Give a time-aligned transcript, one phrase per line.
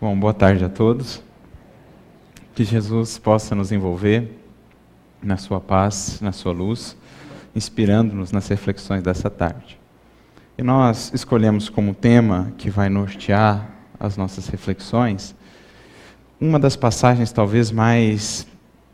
[0.00, 1.22] Bom, boa tarde a todos.
[2.54, 4.30] Que Jesus possa nos envolver
[5.22, 6.96] na sua paz, na sua luz,
[7.54, 9.78] inspirando-nos nas reflexões dessa tarde.
[10.56, 13.68] E nós escolhemos como tema que vai nortear
[13.98, 15.34] as nossas reflexões
[16.40, 18.46] uma das passagens talvez mais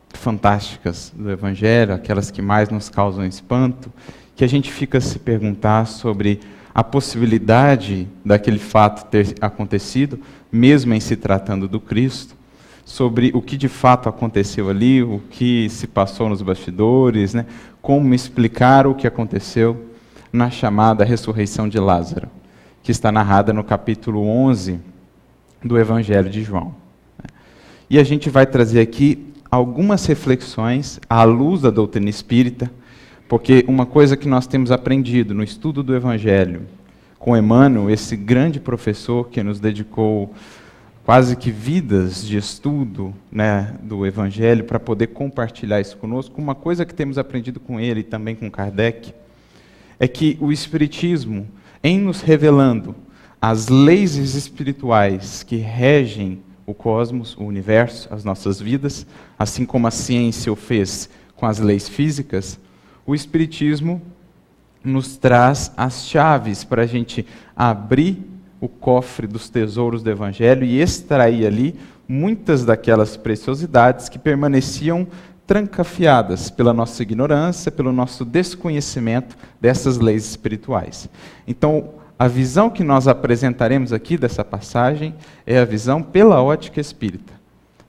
[0.09, 3.93] fantásticas do Evangelho, aquelas que mais nos causam espanto,
[4.35, 6.41] que a gente fica a se perguntar sobre
[6.77, 10.21] a possibilidade daquele fato ter acontecido,
[10.53, 12.37] mesmo em se tratando do Cristo,
[12.85, 17.47] sobre o que de fato aconteceu ali, o que se passou nos bastidores, né?
[17.81, 19.87] como explicar o que aconteceu
[20.31, 22.29] na chamada ressurreição de Lázaro,
[22.83, 24.79] que está narrada no capítulo 11
[25.65, 26.75] do Evangelho de João.
[27.89, 32.71] E a gente vai trazer aqui algumas reflexões à luz da doutrina espírita
[33.29, 36.63] porque uma coisa que nós temos aprendido no estudo do Evangelho
[37.19, 40.33] com Emmanuel, esse grande professor que nos dedicou
[41.05, 46.85] quase que vidas de estudo né, do Evangelho para poder compartilhar isso conosco, uma coisa
[46.85, 49.13] que temos aprendido com ele e também com Kardec
[49.99, 51.49] é que o Espiritismo,
[51.83, 52.95] em nos revelando
[53.41, 59.07] as leis espirituais que regem o cosmos, o universo, as nossas vidas,
[59.39, 62.59] assim como a ciência o fez com as leis físicas,
[63.07, 64.03] o Espiritismo
[64.83, 68.19] nos traz as chaves para a gente abrir
[68.61, 75.07] o cofre dos tesouros do Evangelho e extrair ali muitas daquelas preciosidades que permaneciam
[75.47, 81.09] trancafiadas pela nossa ignorância, pelo nosso desconhecimento dessas leis espirituais.
[81.47, 85.15] Então, a visão que nós apresentaremos aqui dessa passagem
[85.47, 87.33] é a visão pela ótica espírita.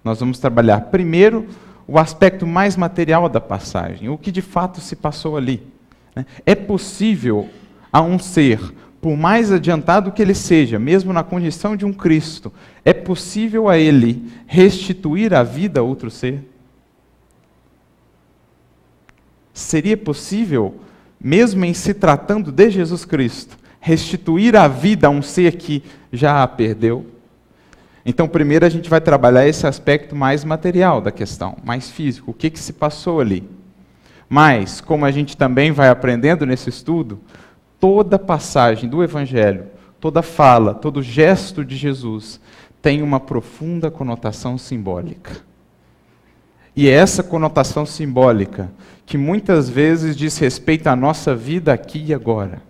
[0.04, 1.48] Nós vamos trabalhar primeiro
[1.88, 5.66] o aspecto mais material da passagem, o que de fato se passou ali.
[6.16, 6.26] Né?
[6.46, 7.48] É possível
[7.92, 8.60] a um ser,
[9.00, 12.52] por mais adiantado que ele seja, mesmo na condição de um Cristo,
[12.84, 16.44] é possível a ele restituir a vida a outro ser?
[19.54, 20.76] Seria possível,
[21.20, 25.81] mesmo em se tratando de Jesus Cristo, restituir a vida a um ser que
[26.12, 27.16] já a perdeu?
[28.09, 32.34] Então, primeiro a gente vai trabalhar esse aspecto mais material da questão, mais físico, o
[32.34, 33.44] que, que se passou ali.
[34.29, 37.19] Mas, como a gente também vai aprendendo nesse estudo,
[37.78, 39.66] toda passagem do Evangelho,
[40.00, 42.40] toda fala, todo gesto de Jesus
[42.81, 45.41] tem uma profunda conotação simbólica.
[46.73, 48.72] E é essa conotação simbólica
[49.06, 52.62] que muitas vezes diz respeito à nossa vida aqui e agora.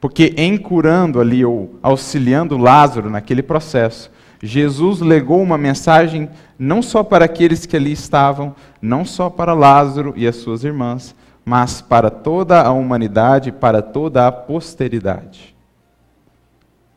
[0.00, 4.10] Porque em curando ali, ou auxiliando Lázaro naquele processo,
[4.42, 10.12] Jesus legou uma mensagem não só para aqueles que ali estavam, não só para Lázaro
[10.16, 11.14] e as suas irmãs,
[11.44, 15.54] mas para toda a humanidade, para toda a posteridade.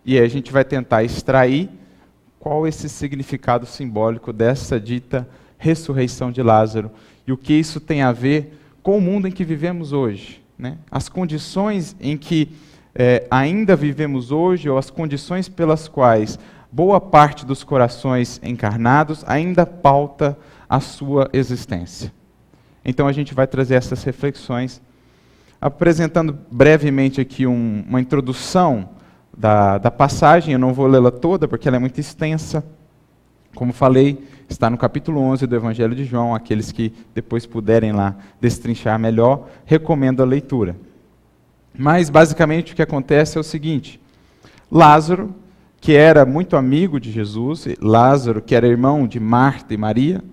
[0.06, 1.70] E aí a gente vai tentar extrair
[2.40, 5.28] qual esse significado simbólico dessa dita
[5.58, 6.90] ressurreição de Lázaro
[7.28, 10.42] e o que isso tem a ver com o mundo em que vivemos hoje.
[10.58, 10.78] Né?
[10.90, 12.50] As condições em que
[13.02, 16.38] é, ainda vivemos hoje, ou as condições pelas quais
[16.70, 20.38] boa parte dos corações encarnados ainda pauta
[20.68, 22.12] a sua existência.
[22.84, 24.82] Então a gente vai trazer essas reflexões,
[25.62, 28.90] apresentando brevemente aqui um, uma introdução
[29.36, 32.66] da, da passagem, eu não vou lê-la toda porque ela é muito extensa.
[33.56, 38.18] Como falei, está no capítulo 11 do Evangelho de João, aqueles que depois puderem lá
[38.42, 40.76] destrinchar melhor, recomendo a leitura.
[41.78, 44.00] Mas, basicamente, o que acontece é o seguinte:
[44.72, 45.34] Lázaro,
[45.82, 50.24] que era muito amigo de Jesus, Lázaro, que era irmão de Marta e Maria,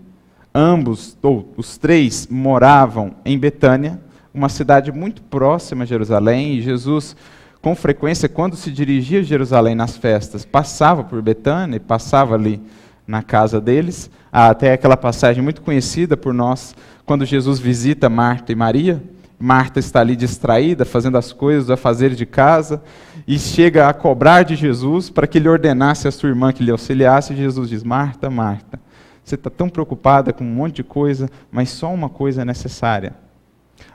[0.55, 4.01] ambos, ou os três, moravam em Betânia,
[4.35, 7.17] uma cidade muito próxima a Jerusalém, e Jesus,
[7.63, 12.61] com frequência, quando se dirigia a Jerusalém nas festas, passava por Betânia e passava ali
[13.07, 14.11] na casa deles.
[14.33, 19.03] Até aquela passagem muito conhecida por nós, quando Jesus visita Marta e Maria
[19.39, 22.83] Marta está ali distraída, fazendo as coisas, a fazer de casa,
[23.27, 26.71] e chega a cobrar de Jesus para que ele ordenasse a sua irmã que lhe
[26.71, 27.33] auxiliasse.
[27.33, 28.81] E Jesus diz: Marta, Marta,
[29.23, 33.15] você está tão preocupada com um monte de coisa, mas só uma coisa é necessária.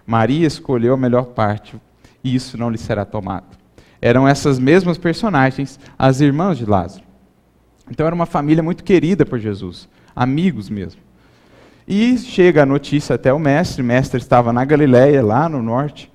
[0.06, 1.76] Maria escolheu a melhor parte,
[2.24, 3.58] e isso não lhe será tomado.
[4.00, 7.04] Eram essas mesmas personagens, as irmãs de Lázaro.
[7.90, 11.02] Então era uma família muito querida por Jesus, amigos mesmo.
[11.94, 16.10] E chega a notícia até o mestre, o mestre estava na Galiléia, lá no norte,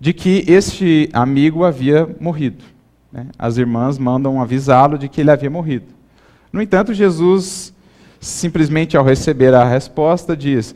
[0.00, 2.64] de que este amigo havia morrido.
[3.12, 3.26] Né?
[3.38, 5.84] As irmãs mandam avisá-lo de que ele havia morrido.
[6.50, 7.70] No entanto, Jesus,
[8.18, 10.74] simplesmente ao receber a resposta, diz: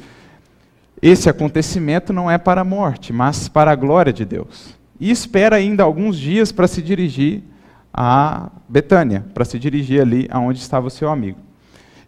[1.00, 4.74] Esse acontecimento não é para a morte, mas para a glória de Deus.
[5.00, 7.42] E espera ainda alguns dias para se dirigir
[7.94, 11.38] a Betânia, para se dirigir ali aonde estava o seu amigo.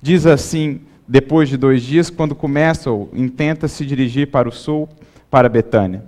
[0.02, 4.88] Diz assim, depois de dois dias, quando começa ou intenta se dirigir para o sul,
[5.30, 6.04] para Betânia: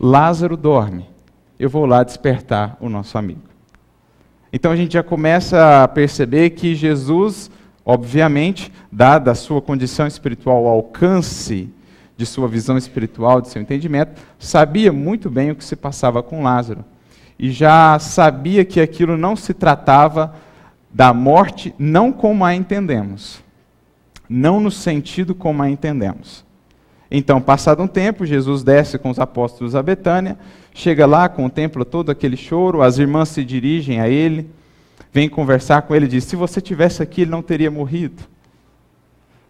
[0.00, 1.06] Lázaro dorme,
[1.58, 3.42] eu vou lá despertar o nosso amigo.
[4.52, 7.50] Então a gente já começa a perceber que Jesus,
[7.84, 11.68] obviamente, dada a sua condição espiritual, o alcance
[12.16, 16.42] de sua visão espiritual, de seu entendimento, sabia muito bem o que se passava com
[16.42, 16.84] Lázaro.
[17.38, 20.34] E já sabia que aquilo não se tratava
[20.92, 23.40] da morte, não como a entendemos.
[24.28, 26.44] Não no sentido como a entendemos.
[27.10, 30.38] Então, passado um tempo, Jesus desce com os apóstolos a Betânia,
[30.74, 34.50] chega lá, contempla todo aquele choro, as irmãs se dirigem a ele,
[35.10, 38.22] vêm conversar com ele e diz: Se você tivesse aqui, ele não teria morrido.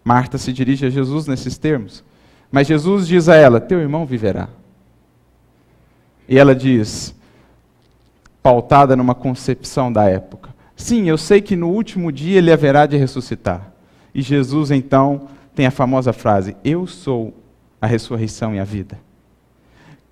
[0.04, 2.04] Marta se dirige a Jesus nesses termos.
[2.50, 4.48] Mas Jesus diz a ela: Teu irmão viverá.
[6.28, 7.14] E ela diz,
[8.42, 12.96] pautada numa concepção da época: Sim, eu sei que no último dia ele haverá de
[12.96, 13.72] ressuscitar.
[14.18, 17.32] E Jesus então tem a famosa frase: Eu sou
[17.80, 18.98] a ressurreição e a vida.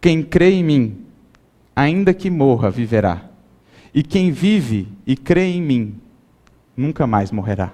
[0.01, 1.05] Quem crê em mim,
[1.75, 3.25] ainda que morra, viverá.
[3.93, 6.01] E quem vive e crê em mim,
[6.77, 7.73] nunca mais morrerá.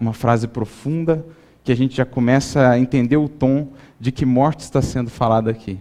[0.00, 1.22] Uma frase profunda
[1.62, 5.50] que a gente já começa a entender o tom de que morte está sendo falada
[5.50, 5.78] aqui.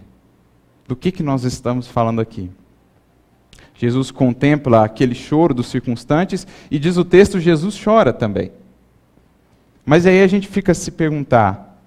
[0.86, 2.52] Do que, que nós estamos falando aqui?
[3.76, 8.52] Jesus contempla aquele choro dos circunstantes e diz o texto: Jesus chora também.
[9.86, 11.82] Mas aí a gente fica a se perguntar: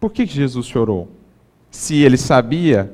[0.00, 1.10] por que Jesus chorou?
[1.70, 2.92] Se ele sabia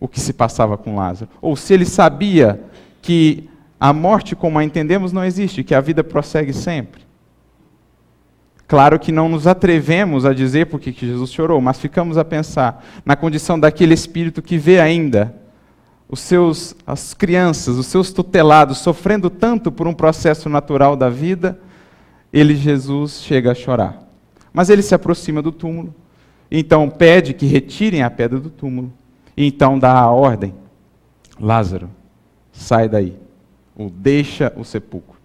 [0.00, 2.60] o que se passava com Lázaro, ou se ele sabia
[3.02, 3.48] que
[3.80, 7.02] a morte, como a entendemos, não existe, que a vida prossegue sempre.
[8.66, 12.84] Claro que não nos atrevemos a dizer por que Jesus chorou, mas ficamos a pensar
[13.04, 15.34] na condição daquele espírito que vê ainda
[16.08, 21.58] os seus, as crianças, os seus tutelados sofrendo tanto por um processo natural da vida
[22.32, 24.02] ele, Jesus, chega a chorar.
[24.52, 25.94] Mas ele se aproxima do túmulo,
[26.50, 28.92] então pede que retirem a pedra do túmulo,
[29.36, 30.54] e então dá a ordem:
[31.40, 31.88] Lázaro,
[32.52, 33.16] sai daí,
[33.76, 35.18] ou deixa o sepulcro.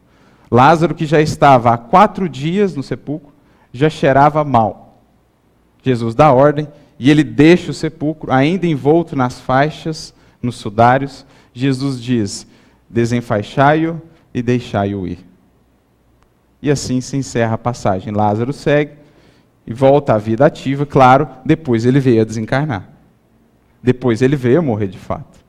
[0.52, 3.34] Lázaro, que já estava há quatro dias no sepulcro,
[3.72, 5.00] já cheirava mal.
[5.82, 6.68] Jesus dá a ordem
[7.00, 10.14] e ele deixa o sepulcro, ainda envolto nas faixas,
[10.44, 11.26] nos sudários.
[11.54, 12.46] Jesus diz:
[12.90, 14.02] desenfaixai-o
[14.34, 15.20] e deixai-o ir.
[16.62, 18.14] E assim se encerra a passagem.
[18.14, 18.92] Lázaro segue
[19.66, 22.90] e volta à vida ativa, claro, depois ele veio a desencarnar.
[23.82, 25.40] Depois ele veio a morrer de fato.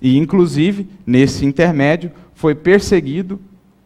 [0.00, 3.40] E, inclusive, nesse intermédio, foi perseguido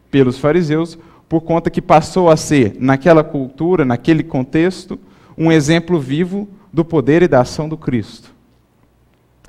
[0.09, 0.97] pelos fariseus
[1.29, 4.99] por conta que passou a ser, naquela cultura, naquele contexto,
[5.37, 8.31] um exemplo vivo do poder e da ação do Cristo.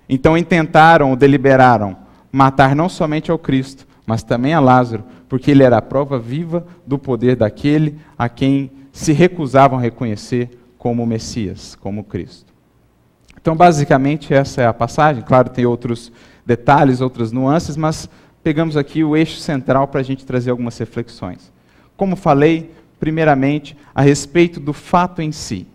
[0.09, 1.97] Então intentaram ou deliberaram
[2.31, 6.67] matar não somente ao Cristo, mas também a Lázaro, porque ele era a prova viva
[6.87, 12.53] do poder daquele a quem se recusavam a reconhecer como Messias, como Cristo.
[13.41, 15.23] Então, basicamente, essa é a passagem.
[15.23, 16.13] Claro, tem outros
[16.45, 18.09] detalhes, outras nuances, mas
[18.43, 21.53] pegamos aqui o eixo central para a gente trazer algumas reflexões.
[21.97, 25.67] Como falei, primeiramente, a respeito do fato em si.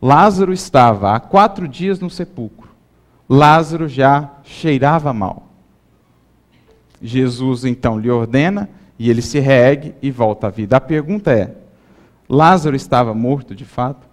[0.00, 2.65] Lázaro estava há quatro dias no sepulcro.
[3.28, 5.48] Lázaro já cheirava mal.
[7.02, 10.76] Jesus então lhe ordena e ele se reergue e volta à vida.
[10.76, 11.54] A pergunta é:
[12.28, 14.06] Lázaro estava morto de fato?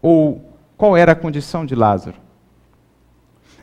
[0.00, 2.16] Ou qual era a condição de Lázaro?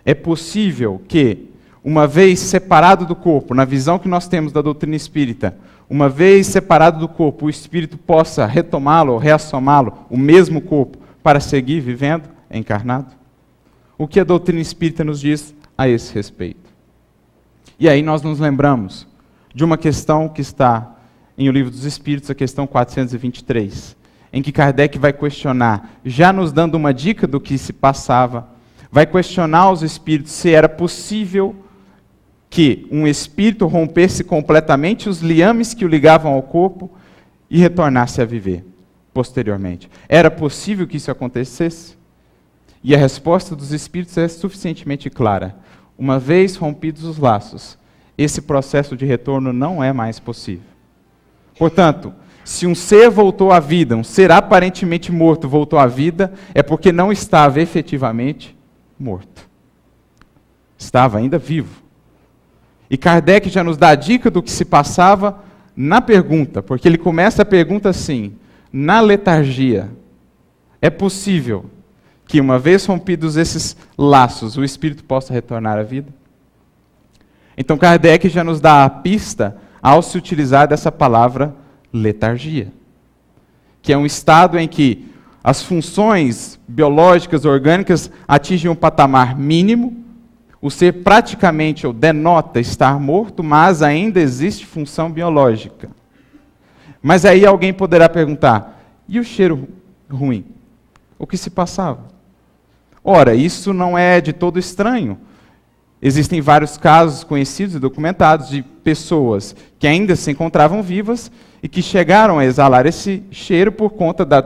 [0.04, 1.50] É possível que,
[1.84, 5.58] uma vez separado do corpo, na visão que nós temos da doutrina espírita,
[5.90, 11.40] uma vez separado do corpo, o espírito possa retomá-lo ou reassomá-lo, o mesmo corpo, para
[11.40, 13.25] seguir vivendo encarnado?
[13.98, 16.70] O que a doutrina espírita nos diz a esse respeito?
[17.80, 19.08] E aí nós nos lembramos
[19.54, 20.96] de uma questão que está
[21.38, 23.96] em O Livro dos Espíritos, a questão 423,
[24.32, 28.48] em que Kardec vai questionar, já nos dando uma dica do que se passava,
[28.92, 31.56] vai questionar os espíritos se era possível
[32.50, 36.90] que um espírito rompesse completamente os liames que o ligavam ao corpo
[37.50, 38.64] e retornasse a viver
[39.14, 39.90] posteriormente.
[40.08, 41.98] Era possível que isso acontecesse?
[42.88, 45.56] E a resposta dos espíritos é suficientemente clara.
[45.98, 47.80] Uma vez rompidos os laços,
[48.16, 50.68] esse processo de retorno não é mais possível.
[51.58, 52.14] Portanto,
[52.44, 56.92] se um ser voltou à vida, um ser aparentemente morto voltou à vida, é porque
[56.92, 58.56] não estava efetivamente
[59.00, 59.50] morto.
[60.78, 61.82] Estava ainda vivo.
[62.88, 65.44] E Kardec já nos dá a dica do que se passava
[65.76, 68.36] na pergunta, porque ele começa a pergunta assim:
[68.72, 69.90] na letargia,
[70.80, 71.66] é possível
[72.36, 76.14] que, uma vez rompidos esses laços, o espírito possa retornar à vida?
[77.58, 81.56] Então Kardec já nos dá a pista ao se utilizar dessa palavra
[81.94, 82.74] letargia,
[83.82, 85.08] que é um estado em que
[85.42, 90.04] as funções biológicas orgânicas atingem um patamar mínimo,
[90.62, 95.90] o ser praticamente ou denota estar morto, mas ainda existe função biológica.
[97.02, 99.70] Mas aí alguém poderá perguntar: e o cheiro
[100.10, 100.44] ruim?
[101.18, 102.14] O que se passava?
[103.08, 105.20] Ora, isso não é de todo estranho.
[106.02, 111.32] Existem vários casos conhecidos e documentados de pessoas que ainda se encontravam vivas
[111.62, 114.44] e que chegaram a exalar esse cheiro por conta da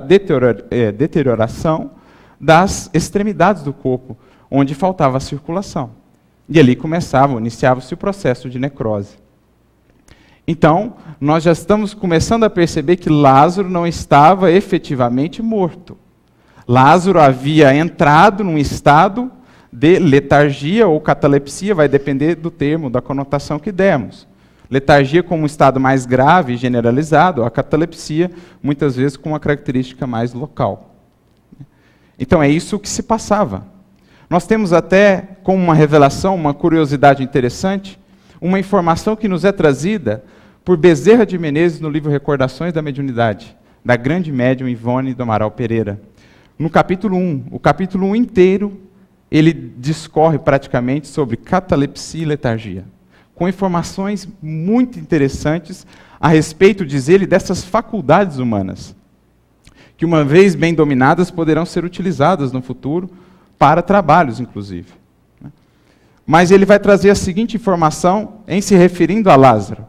[0.72, 1.92] eh, deterioração
[2.38, 4.18] das extremidades do corpo,
[4.51, 5.92] onde faltava a circulação.
[6.50, 9.18] E ali começava, iniciava-se o processo de necrose.
[10.46, 15.98] Então, nós já estamos começando a perceber que Lázaro não estava efetivamente morto.
[16.70, 19.32] Lázaro havia entrado num estado
[19.74, 24.28] de letargia ou catalepsia, vai depender do termo, da conotação que demos.
[24.70, 28.30] Letargia como um estado mais grave e generalizado, a catalepsia
[28.62, 30.94] muitas vezes com uma característica mais local.
[32.20, 33.66] Então é isso que se passava.
[34.30, 38.00] Nós temos até como uma revelação, uma curiosidade interessante,
[38.40, 40.24] uma informação que nos é trazida
[40.64, 45.50] por Bezerra de Menezes no livro Recordações da Mediunidade, da grande médium Ivone do Amaral
[45.50, 46.00] Pereira.
[46.60, 48.82] No capítulo 1, o capítulo 1 inteiro,
[49.32, 52.84] ele discorre praticamente sobre catalepsia e letargia,
[53.34, 55.88] com informações muito interessantes
[56.20, 58.94] a respeito, diz ele, dessas faculdades humanas,
[59.96, 63.10] que uma vez bem dominadas poderão ser utilizadas no futuro
[63.58, 64.89] para trabalhos, inclusive.
[66.28, 69.88] Mas ele vai trazer a seguinte informação em se referindo a Lázaro.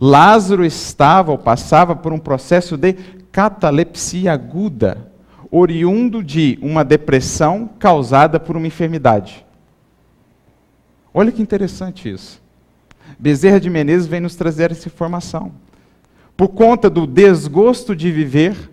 [0.00, 2.92] Lázaro estava ou passava por um processo de
[3.32, 5.12] catalepsia aguda,
[5.56, 9.46] oriundo de uma depressão causada por uma enfermidade.
[11.12, 12.42] Olha que interessante isso.
[13.16, 15.52] Bezerra de Menezes vem nos trazer essa informação.
[16.36, 18.72] Por conta do desgosto de viver,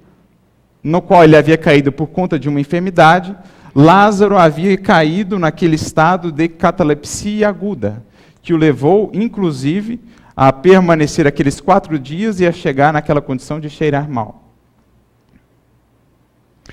[0.83, 3.38] no qual ele havia caído por conta de uma enfermidade,
[3.75, 8.03] Lázaro havia caído naquele estado de catalepsia aguda,
[8.41, 10.00] que o levou, inclusive,
[10.35, 14.40] a permanecer aqueles quatro dias e a chegar naquela condição de cheirar mal.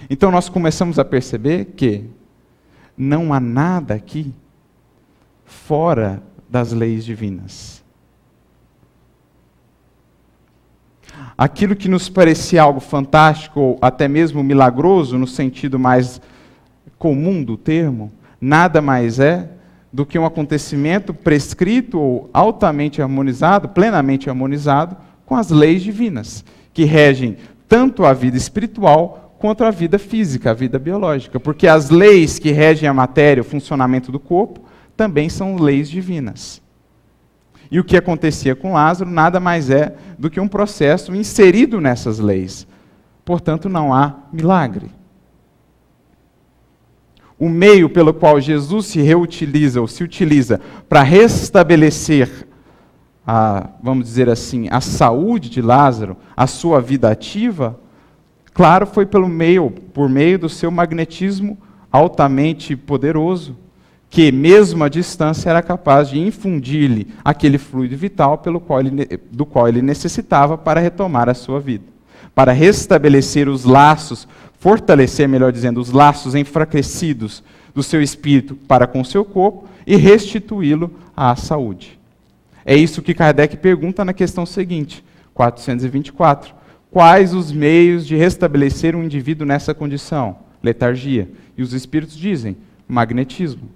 [0.08, 2.04] Então nós começamos a perceber que
[2.96, 4.34] não há nada aqui
[5.44, 7.82] fora das leis divinas.
[11.36, 16.20] Aquilo que nos parecia algo fantástico ou até mesmo milagroso no sentido mais
[16.98, 19.50] comum do termo, nada mais é
[19.92, 26.84] do que um acontecimento prescrito ou altamente harmonizado, plenamente harmonizado com as leis divinas, que
[26.84, 27.36] regem
[27.68, 32.50] tanto a vida espiritual quanto a vida física, a vida biológica, porque as leis que
[32.50, 34.60] regem a matéria, o funcionamento do corpo,
[34.96, 36.60] também são leis divinas.
[37.70, 42.18] E o que acontecia com Lázaro nada mais é do que um processo inserido nessas
[42.18, 42.66] leis.
[43.24, 44.90] Portanto, não há milagre
[47.38, 52.48] o meio pelo qual Jesus se reutiliza ou se utiliza para restabelecer
[53.24, 57.78] a, vamos dizer assim, a saúde de Lázaro, a sua vida ativa,
[58.58, 61.56] claro, foi pelo meio, por meio do seu magnetismo
[61.92, 63.56] altamente poderoso,
[64.10, 69.46] que mesmo à distância era capaz de infundir-lhe aquele fluido vital pelo qual ele, do
[69.46, 71.84] qual ele necessitava para retomar a sua vida,
[72.34, 74.26] para restabelecer os laços
[74.58, 80.90] fortalecer, melhor dizendo, os laços enfraquecidos do seu espírito para com seu corpo e restituí-lo
[81.16, 81.96] à saúde.
[82.66, 86.57] É isso que Kardec pergunta na questão seguinte, 424.
[86.90, 90.38] Quais os meios de restabelecer um indivíduo nessa condição?
[90.62, 91.30] Letargia.
[91.56, 93.68] E os espíritos dizem: magnetismo.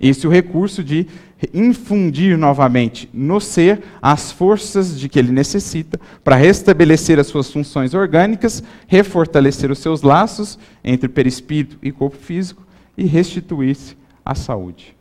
[0.00, 1.06] Esse é o recurso de
[1.52, 7.92] infundir novamente no ser as forças de que ele necessita para restabelecer as suas funções
[7.92, 14.96] orgânicas, refortalecer os seus laços entre perispírito e corpo físico e restituir-se à saúde.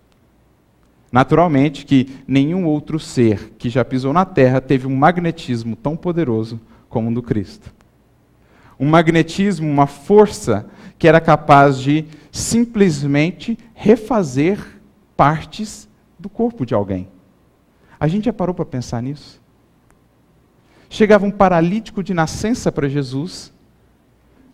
[1.12, 6.60] Naturalmente que nenhum outro ser que já pisou na Terra teve um magnetismo tão poderoso
[6.88, 7.74] como o do Cristo.
[8.80, 14.60] Um magnetismo, uma força que era capaz de simplesmente refazer
[15.18, 17.08] partes do corpo de alguém.
[18.00, 19.42] A gente já parou para pensar nisso?
[20.89, 23.54] Chegava um paralítico de nascença para Jesus,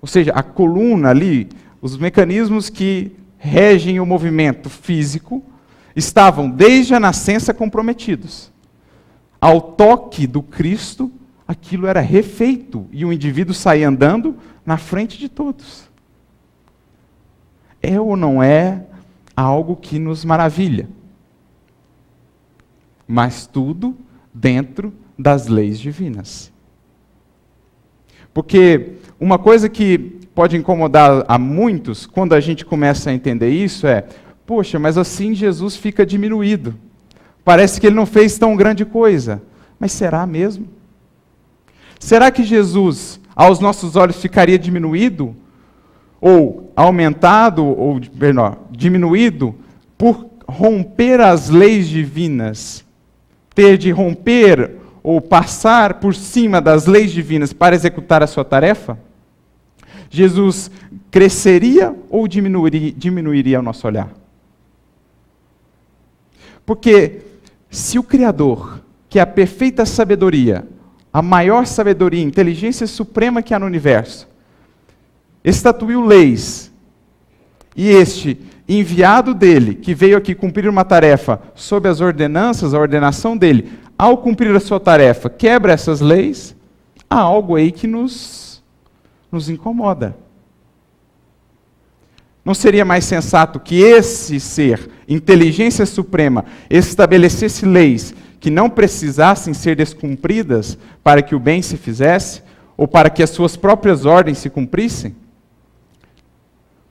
[0.01, 1.49] ou seja, a coluna ali,
[1.81, 5.43] os mecanismos que regem o movimento físico,
[5.95, 8.51] estavam desde a nascença comprometidos.
[9.39, 11.11] Ao toque do Cristo,
[11.47, 15.89] aquilo era refeito e o indivíduo saía andando na frente de todos.
[17.81, 18.83] É ou não é
[19.35, 20.89] algo que nos maravilha.
[23.07, 23.95] mas tudo
[24.33, 26.51] dentro das leis divinas.
[28.33, 29.97] Porque uma coisa que
[30.33, 34.05] pode incomodar a muitos quando a gente começa a entender isso é:
[34.45, 36.75] poxa, mas assim Jesus fica diminuído.
[37.43, 39.41] Parece que ele não fez tão grande coisa.
[39.79, 40.67] Mas será mesmo?
[41.99, 45.35] Será que Jesus, aos nossos olhos, ficaria diminuído?
[46.19, 49.55] Ou aumentado, ou perdão, diminuído,
[49.97, 52.83] por romper as leis divinas?
[53.53, 58.97] Ter de romper ou passar por cima das leis divinas para executar a sua tarefa?
[60.09, 60.71] Jesus
[61.11, 64.24] cresceria ou diminuiria, diminuiria o nosso olhar?
[66.65, 67.21] Porque
[67.69, 70.67] se o Criador, que é a perfeita sabedoria,
[71.13, 74.27] a maior sabedoria, inteligência suprema que há no universo,
[75.43, 76.71] estatuiu leis,
[77.75, 83.37] e este enviado dele, que veio aqui cumprir uma tarefa sob as ordenanças, a ordenação
[83.37, 86.55] dele, ao cumprir a sua tarefa, quebra essas leis,
[87.09, 88.63] há algo aí que nos,
[89.31, 90.17] nos incomoda.
[92.45, 99.75] Não seria mais sensato que esse ser, inteligência suprema, estabelecesse leis que não precisassem ser
[99.75, 102.43] descumpridas para que o bem se fizesse,
[102.77, 105.15] ou para que as suas próprias ordens se cumprissem?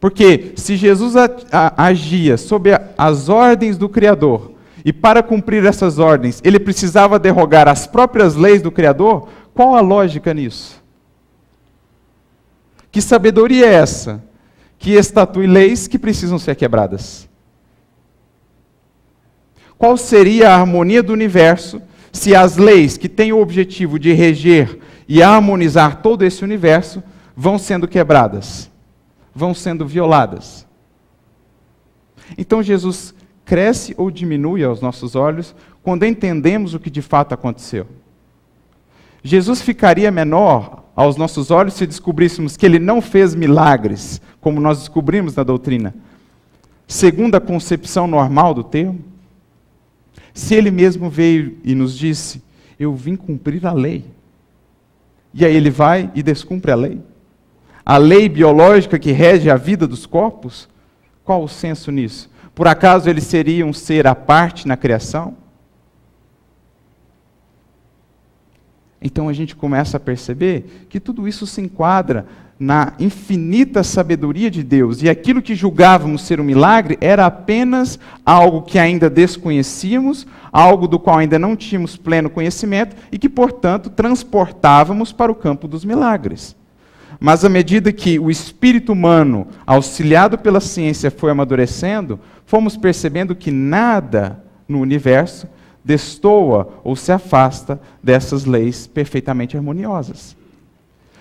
[0.00, 1.14] Porque se Jesus
[1.50, 4.52] agia sob as ordens do Criador,
[4.84, 9.80] e para cumprir essas ordens ele precisava derrogar as próprias leis do Criador, qual a
[9.80, 10.82] lógica nisso?
[12.90, 14.22] Que sabedoria é essa?
[14.84, 17.26] Que estatue leis que precisam ser quebradas.
[19.78, 21.80] Qual seria a harmonia do universo
[22.12, 27.02] se as leis que têm o objetivo de reger e harmonizar todo esse universo
[27.34, 28.70] vão sendo quebradas,
[29.34, 30.66] vão sendo violadas?
[32.36, 37.86] Então Jesus cresce ou diminui aos nossos olhos quando entendemos o que de fato aconteceu.
[39.22, 44.78] Jesus ficaria menor aos nossos olhos se descobríssemos que ele não fez milagres, como nós
[44.78, 45.94] descobrimos na doutrina,
[46.86, 49.00] segundo a concepção normal do termo?
[50.32, 52.42] Se ele mesmo veio e nos disse:
[52.78, 54.04] Eu vim cumprir a lei.
[55.32, 57.00] E aí ele vai e descumpre a lei?
[57.84, 60.68] A lei biológica que rege a vida dos corpos?
[61.24, 62.30] Qual o senso nisso?
[62.54, 65.36] Por acaso ele seria um ser à parte na criação?
[69.04, 72.26] Então a gente começa a perceber que tudo isso se enquadra
[72.58, 78.62] na infinita sabedoria de Deus, e aquilo que julgávamos ser um milagre era apenas algo
[78.62, 85.12] que ainda desconhecíamos, algo do qual ainda não tínhamos pleno conhecimento e que, portanto, transportávamos
[85.12, 86.56] para o campo dos milagres.
[87.20, 93.50] Mas à medida que o espírito humano, auxiliado pela ciência, foi amadurecendo, fomos percebendo que
[93.50, 95.46] nada no universo
[95.84, 100.36] destoa ou se afasta dessas leis perfeitamente harmoniosas.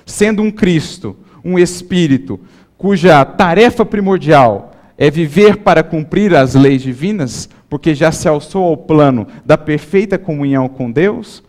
[0.06, 2.40] Sendo um Cristo, um Espírito,
[2.78, 8.78] cuja tarefa primordial é viver para cumprir as leis divinas, porque já se alçou ao
[8.78, 11.44] plano da perfeita comunhão com Deus,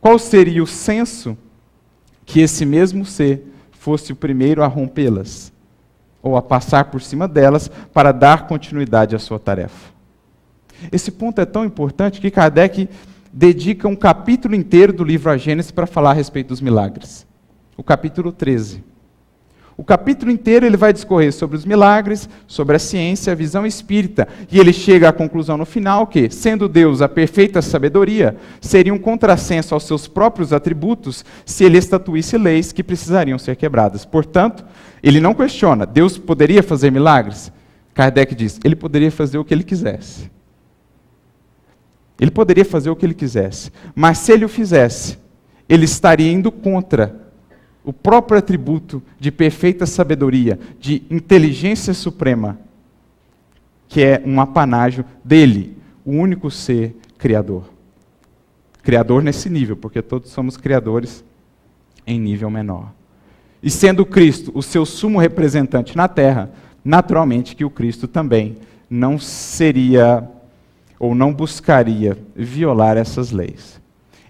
[0.00, 1.36] qual seria o senso
[2.24, 5.52] que esse mesmo ser fosse o primeiro a rompê-las,
[6.22, 9.97] ou a passar por cima delas para dar continuidade à sua tarefa?
[10.92, 12.88] Esse ponto é tão importante que Kardec
[13.32, 17.26] dedica um capítulo inteiro do livro A Gênesis para falar a respeito dos milagres.
[17.76, 18.82] O capítulo 13.
[19.76, 24.26] O capítulo inteiro ele vai discorrer sobre os milagres, sobre a ciência, a visão espírita.
[24.50, 28.98] E ele chega à conclusão no final que, sendo Deus a perfeita sabedoria, seria um
[28.98, 34.04] contrassenso aos seus próprios atributos se ele estatuísse leis que precisariam ser quebradas.
[34.04, 34.64] Portanto,
[35.00, 37.52] ele não questiona, Deus poderia fazer milagres?
[37.94, 40.28] Kardec diz, ele poderia fazer o que ele quisesse.
[42.20, 45.18] Ele poderia fazer o que ele quisesse, mas se ele o fizesse,
[45.68, 47.28] ele estaria indo contra
[47.84, 52.58] o próprio atributo de perfeita sabedoria, de inteligência suprema,
[53.86, 57.64] que é um apanágio dele, o único ser criador.
[58.82, 61.24] Criador nesse nível, porque todos somos criadores
[62.06, 62.92] em nível menor.
[63.62, 66.50] E sendo Cristo o seu sumo representante na terra,
[66.84, 68.56] naturalmente que o Cristo também
[68.88, 70.28] não seria
[70.98, 73.80] ou não buscaria violar essas leis.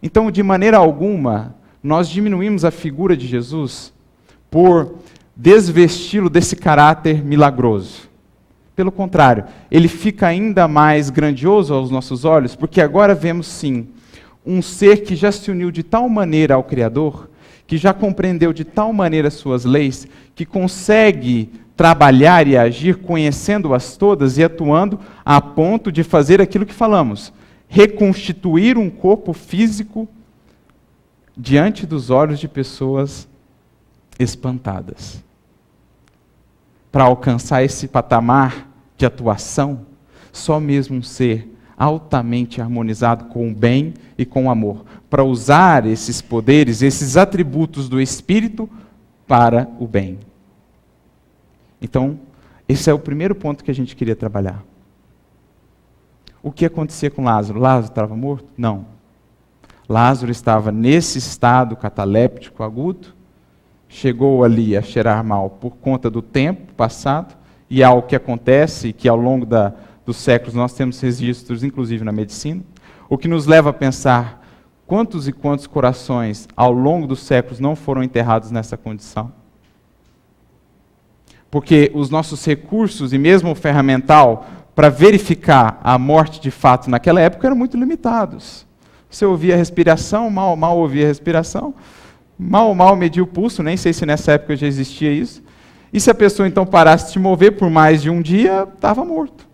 [0.03, 3.93] Então, de maneira alguma, nós diminuímos a figura de Jesus
[4.51, 4.97] por
[5.35, 8.09] desvesti-lo desse caráter milagroso.
[8.75, 13.89] Pelo contrário, ele fica ainda mais grandioso aos nossos olhos, porque agora vemos sim
[14.47, 17.29] um ser que já se uniu de tal maneira ao Criador,
[17.67, 24.37] que já compreendeu de tal maneira suas leis, que consegue trabalhar e agir conhecendo-as todas
[24.37, 27.33] e atuando a ponto de fazer aquilo que falamos,
[27.69, 30.09] reconstituir um corpo físico
[31.37, 33.29] diante dos olhos de pessoas
[34.19, 35.23] espantadas.
[36.91, 39.87] Para alcançar esse patamar de atuação,
[40.33, 45.87] só mesmo um ser altamente harmonizado com o bem e com o amor, para usar
[45.87, 48.69] esses poderes, esses atributos do Espírito
[49.29, 50.19] para o bem.
[51.81, 52.19] Então,
[52.69, 54.63] esse é o primeiro ponto que a gente queria trabalhar.
[56.43, 57.59] O que acontecia com Lázaro?
[57.59, 58.47] Lázaro estava morto?
[58.57, 58.87] Não.
[59.89, 63.09] Lázaro estava nesse estado cataléptico agudo,
[63.89, 67.37] chegou ali a cheirar mal por conta do tempo passado,
[67.71, 72.13] e algo que acontece, que ao longo da, dos séculos nós temos registros, inclusive na
[72.13, 72.63] medicina,
[73.09, 74.47] o que nos leva a pensar
[74.87, 79.33] quantos e quantos corações ao longo dos séculos não foram enterrados nessa condição.
[81.51, 87.21] Porque os nossos recursos e mesmo o ferramental para verificar a morte de fato naquela
[87.21, 88.67] época eram muito limitados.
[89.11, 91.75] Você ouvia a respiração, mal, mal ouvia a respiração,
[92.39, 95.43] mal, mal media o pulso, nem sei se nessa época já existia isso.
[95.93, 99.05] E se a pessoa então parasse de se mover por mais de um dia, estava
[99.05, 99.49] morto.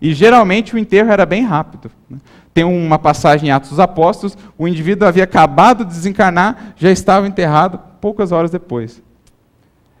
[0.00, 1.90] E geralmente o enterro era bem rápido.
[2.08, 2.18] Né?
[2.52, 7.26] Tem uma passagem em Atos dos Apóstolos, o indivíduo havia acabado de desencarnar, já estava
[7.26, 9.02] enterrado poucas horas depois.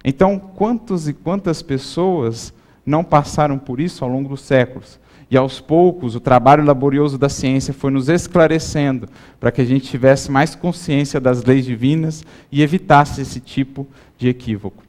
[0.04, 2.52] Então, quantos e quantas pessoas
[2.84, 5.00] não passaram por isso ao longo dos séculos?
[5.30, 9.08] E aos poucos, o trabalho laborioso da ciência foi nos esclarecendo
[9.40, 13.86] para que a gente tivesse mais consciência das leis divinas e evitasse esse tipo
[14.18, 14.84] de equívoco.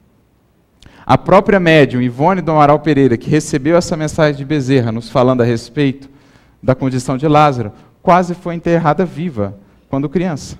[1.06, 5.40] A própria médium Ivone do Amaral Pereira, que recebeu essa mensagem de Bezerra nos falando
[5.40, 6.10] a respeito
[6.62, 10.58] da condição de Lázaro, quase foi enterrada viva quando criança.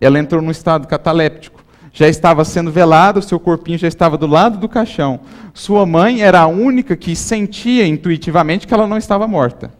[0.00, 1.59] Ela entrou num estado cataléptico
[1.92, 5.20] já estava sendo velado, seu corpinho já estava do lado do caixão.
[5.52, 9.72] Sua mãe era a única que sentia intuitivamente que ela não estava morta.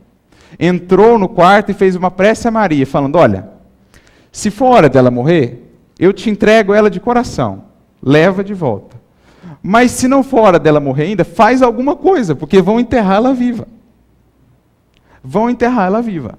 [0.59, 3.49] Entrou no quarto e fez uma prece a Maria, falando: Olha,
[4.33, 7.65] se for hora dela morrer, eu te entrego ela de coração,
[8.03, 8.99] leva de volta.
[9.63, 13.69] Mas se não for hora dela morrer ainda, faz alguma coisa, porque vão enterrá-la viva.
[15.23, 16.39] Vão enterrá-la viva.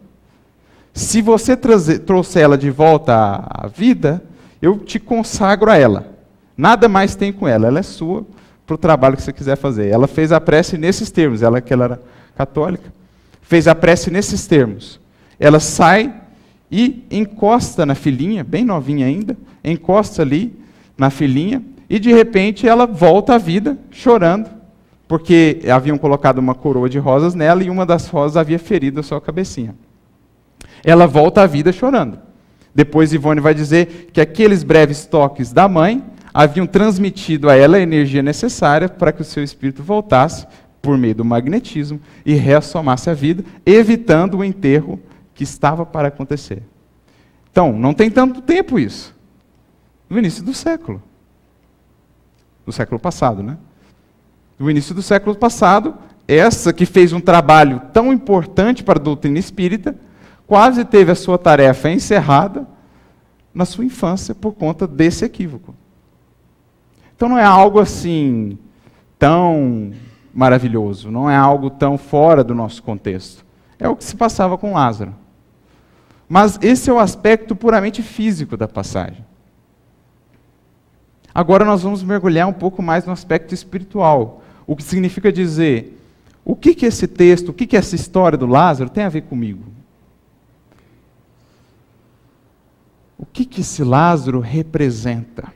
[0.93, 4.21] Se você trouxer ela de volta à vida,
[4.61, 6.15] eu te consagro a ela.
[6.57, 8.25] Nada mais tem com ela, ela é sua
[8.65, 9.87] para o trabalho que você quiser fazer.
[9.87, 12.01] Ela fez a prece nesses termos, ela que ela era
[12.35, 12.93] católica,
[13.41, 14.99] fez a prece nesses termos.
[15.39, 16.13] Ela sai
[16.71, 20.55] e encosta na filhinha, bem novinha ainda, encosta ali
[20.97, 24.49] na filhinha e de repente ela volta à vida chorando,
[25.07, 29.03] porque haviam colocado uma coroa de rosas nela e uma das rosas havia ferido a
[29.03, 29.75] sua cabecinha.
[30.83, 32.17] Ela volta à vida chorando.
[32.73, 36.03] Depois Ivone vai dizer que aqueles breves toques da mãe
[36.33, 40.47] haviam transmitido a ela a energia necessária para que o seu espírito voltasse
[40.81, 44.99] por meio do magnetismo e reassomasse a vida, evitando o enterro
[45.35, 46.63] que estava para acontecer.
[47.51, 49.13] Então, não tem tanto tempo isso.
[50.09, 51.01] No início do século.
[52.65, 53.57] Do século passado, né?
[54.57, 55.95] No início do século passado,
[56.27, 59.95] essa que fez um trabalho tão importante para a doutrina espírita,
[60.51, 62.67] quase teve a sua tarefa encerrada
[63.53, 65.73] na sua infância por conta desse equívoco.
[67.15, 68.57] Então não é algo assim
[69.17, 69.93] tão
[70.33, 73.45] maravilhoso, não é algo tão fora do nosso contexto.
[73.79, 75.15] É o que se passava com Lázaro.
[76.27, 79.23] Mas esse é o aspecto puramente físico da passagem.
[81.33, 84.43] Agora nós vamos mergulhar um pouco mais no aspecto espiritual.
[84.67, 85.97] O que significa dizer,
[86.43, 89.21] o que, que esse texto, o que, que essa história do Lázaro tem a ver
[89.21, 89.79] comigo?
[93.21, 95.53] O que, que esse Lázaro representa?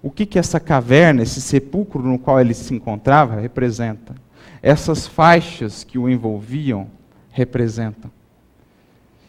[0.00, 4.14] O que, que essa caverna, esse sepulcro no qual ele se encontrava, representa?
[4.62, 6.86] Essas faixas que o envolviam
[7.32, 8.08] representam.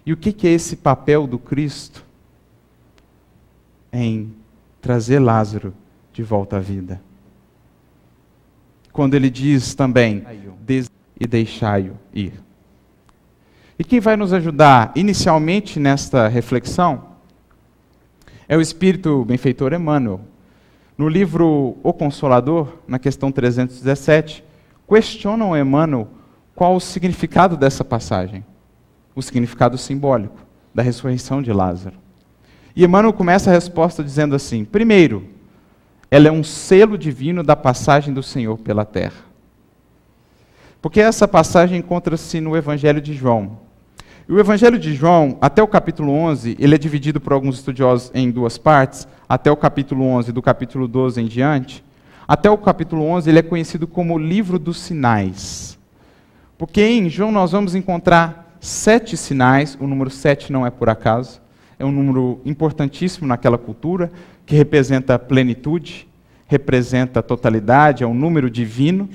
[0.05, 2.05] E o que, que é esse papel do Cristo
[3.91, 4.31] em
[4.79, 5.73] trazer Lázaro
[6.13, 7.01] de volta à vida?
[8.91, 10.23] Quando ele diz também,
[11.19, 12.33] e deixai-o ir.
[13.79, 17.12] E quem vai nos ajudar inicialmente nesta reflexão
[18.47, 20.21] é o espírito benfeitor Emmanuel.
[20.97, 24.43] No livro O Consolador, na questão 317,
[24.87, 26.07] questionam Emmanuel
[26.55, 28.45] qual o significado dessa passagem,
[29.15, 30.37] o significado simbólico
[30.73, 31.95] da ressurreição de Lázaro.
[32.75, 35.27] E Emmanuel começa a resposta dizendo assim: primeiro,
[36.09, 39.23] ela é um selo divino da passagem do Senhor pela terra.
[40.81, 43.57] Porque essa passagem encontra-se no Evangelho de João,
[44.29, 48.31] o Evangelho de João, até o capítulo 11, ele é dividido por alguns estudiosos em
[48.31, 51.83] duas partes, até o capítulo 11, do capítulo 12 em diante.
[52.25, 55.77] Até o capítulo 11, ele é conhecido como o livro dos sinais.
[56.57, 61.41] Porque em João nós vamos encontrar sete sinais, o número sete não é por acaso,
[61.77, 64.09] é um número importantíssimo naquela cultura,
[64.45, 66.07] que representa plenitude,
[66.47, 69.09] representa totalidade, é um número divino.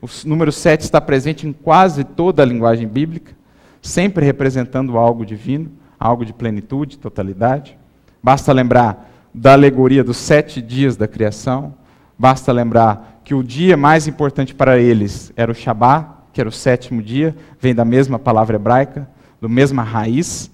[0.00, 3.32] O número sete está presente em quase toda a linguagem bíblica,
[3.84, 5.70] sempre representando algo divino,
[6.00, 7.76] algo de plenitude, totalidade.
[8.22, 11.74] Basta lembrar da alegoria dos sete dias da criação,
[12.18, 16.52] basta lembrar que o dia mais importante para eles era o Shabat, que era o
[16.52, 19.06] sétimo dia, vem da mesma palavra hebraica,
[19.40, 20.50] da mesma raiz.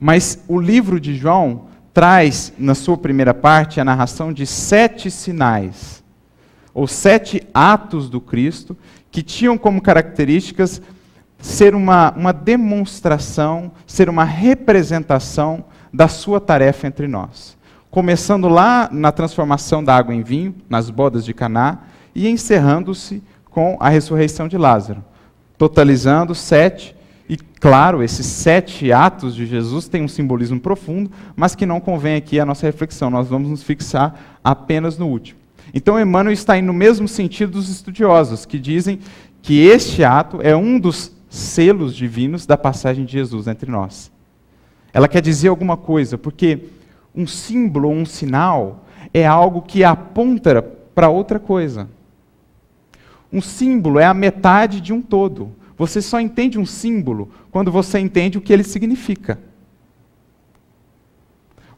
[0.00, 6.02] Mas o livro de João traz, na sua primeira parte, a narração de sete sinais,
[6.72, 8.74] ou sete atos do Cristo,
[9.10, 10.80] que tinham como características
[11.44, 17.54] ser uma, uma demonstração, ser uma representação da sua tarefa entre nós.
[17.90, 21.80] Começando lá na transformação da água em vinho, nas bodas de Caná,
[22.14, 25.04] e encerrando-se com a ressurreição de Lázaro.
[25.58, 26.96] Totalizando sete
[27.28, 32.16] e claro, esses sete atos de Jesus têm um simbolismo profundo, mas que não convém
[32.16, 33.10] aqui a nossa reflexão.
[33.10, 35.38] Nós vamos nos fixar apenas no último.
[35.74, 38.98] Então, Emmanuel está indo no mesmo sentido dos estudiosos, que dizem
[39.42, 44.10] que este ato é um dos selos divinos da passagem de Jesus entre nós.
[44.92, 46.60] Ela quer dizer alguma coisa, porque
[47.14, 50.62] um símbolo um sinal é algo que aponta
[50.94, 51.88] para outra coisa.
[53.32, 55.50] Um símbolo é a metade de um todo.
[55.76, 59.38] Você só entende um símbolo quando você entende o que ele significa.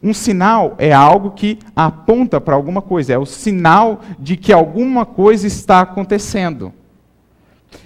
[0.01, 5.03] Um sinal é algo que aponta para alguma coisa, é o sinal de que alguma
[5.03, 6.71] coisa está acontecendo.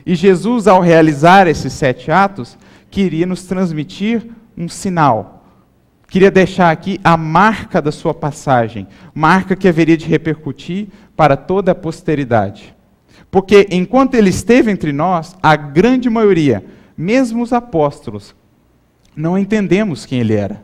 [0.05, 2.57] E Jesus, ao realizar esses sete atos,
[2.89, 4.25] queria nos transmitir
[4.57, 5.43] um sinal.
[6.07, 11.71] Queria deixar aqui a marca da sua passagem, marca que haveria de repercutir para toda
[11.71, 12.75] a posteridade.
[13.29, 16.65] Porque enquanto ele esteve entre nós, a grande maioria,
[16.97, 18.35] mesmo os apóstolos,
[19.15, 20.61] não entendemos quem ele era.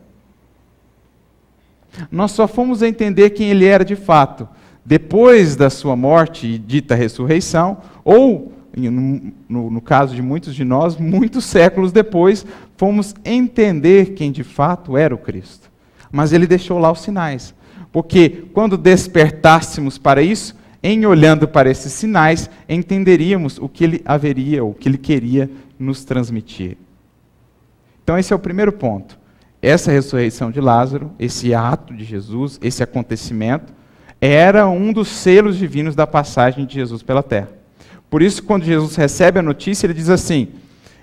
[2.11, 4.47] Nós só fomos entender quem ele era de fato
[4.85, 10.97] depois da sua morte e dita ressurreição, ou, no, no, caso de muitos de nós,
[10.97, 12.45] muitos séculos depois,
[12.77, 15.71] fomos entender quem de fato era o Cristo.
[16.11, 17.53] Mas ele deixou lá os sinais.
[17.91, 24.63] Porque quando despertássemos para isso, em olhando para esses sinais, entenderíamos o que ele haveria,
[24.63, 26.77] o que ele queria nos transmitir.
[28.03, 29.17] Então, esse é o primeiro ponto.
[29.61, 33.73] Essa ressurreição de Lázaro, esse ato de Jesus, esse acontecimento,
[34.21, 37.56] era um dos selos divinos da passagem de Jesus pela terra.
[38.09, 40.49] Por isso, quando Jesus recebe a notícia, ele diz assim: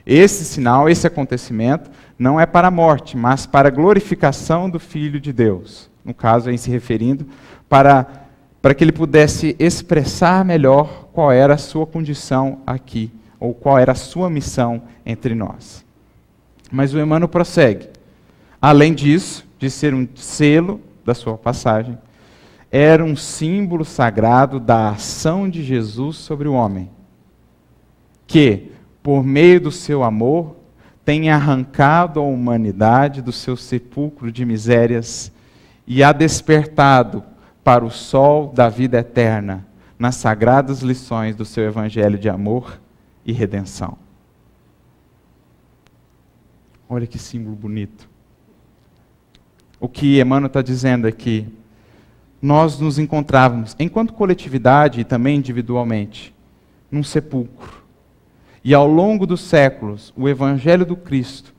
[0.07, 5.21] esse sinal, esse acontecimento, não é para a morte, mas para a glorificação do Filho
[5.21, 5.91] de Deus.
[6.05, 7.27] No caso, em se referindo
[7.69, 8.25] para
[8.65, 13.93] para que ele pudesse expressar melhor qual era a sua condição aqui, ou qual era
[13.93, 15.85] a sua missão entre nós.
[16.73, 17.91] Mas o Emmanuel prossegue.
[18.63, 21.99] Além disso, de ser um selo da sua passagem,
[22.77, 26.91] era um símbolo sagrado da ação de Jesus sobre o homem,
[28.27, 30.57] que, por meio do seu amor,
[31.05, 35.31] tem arrancado a humanidade do seu sepulcro de misérias
[35.87, 37.23] e a despertado
[37.63, 39.65] para o sol da vida eterna
[39.97, 42.81] nas sagradas lições do seu evangelho de amor
[43.25, 43.97] e redenção.
[46.89, 48.09] Olha que símbolo bonito.
[49.79, 51.47] O que Emmanuel está dizendo aqui,
[52.45, 56.31] nós nos encontrávamos, enquanto coletividade e também individualmente,
[56.91, 57.83] num sepulcro.
[58.63, 61.55] E ao longo dos séculos, o Evangelho do Cristo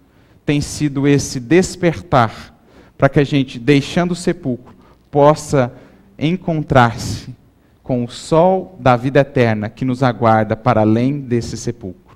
[0.45, 2.53] tem sido esse despertar
[2.95, 4.75] para que a gente, deixando o sepulcro,
[5.09, 5.73] possa
[6.19, 7.33] encontrar-se
[7.81, 12.15] com o sol da vida eterna que nos aguarda para além desse sepulcro.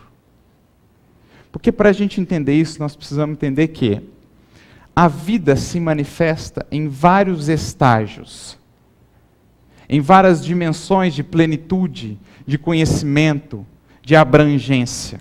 [1.51, 3.99] Porque para a gente entender isso, nós precisamos entender que
[4.95, 8.58] a vida se manifesta em vários estágios,
[9.89, 13.65] em várias dimensões de plenitude, de conhecimento,
[14.03, 15.19] de abrangência.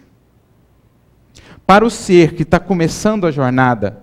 [1.67, 4.03] Para o ser que está começando a jornada,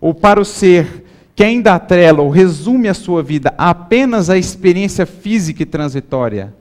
[0.00, 5.06] ou para o ser quem dá trela ou resume a sua vida apenas à experiência
[5.06, 6.52] física e transitória,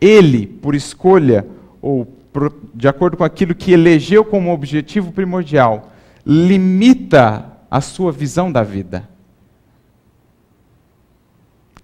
[0.00, 1.46] ele, por escolha
[1.80, 5.92] ou por, de acordo com aquilo que elegeu como objetivo primordial,
[6.26, 9.08] limita a sua visão da vida.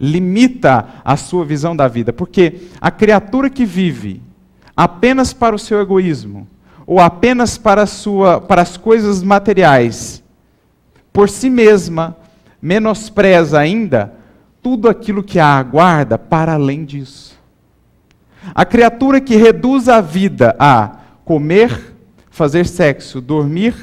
[0.01, 4.23] Limita a sua visão da vida, porque a criatura que vive
[4.75, 6.49] apenas para o seu egoísmo,
[6.87, 10.23] ou apenas para, sua, para as coisas materiais,
[11.13, 12.17] por si mesma,
[12.63, 14.13] menospreza ainda
[14.63, 17.39] tudo aquilo que a aguarda para além disso.
[18.55, 21.95] A criatura que reduz a vida a comer,
[22.31, 23.75] fazer sexo, dormir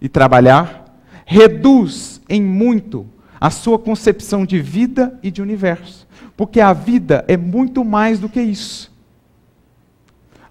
[0.00, 3.06] e trabalhar, reduz em muito
[3.42, 6.06] a sua concepção de vida e de universo.
[6.36, 8.88] Porque a vida é muito mais do que isso.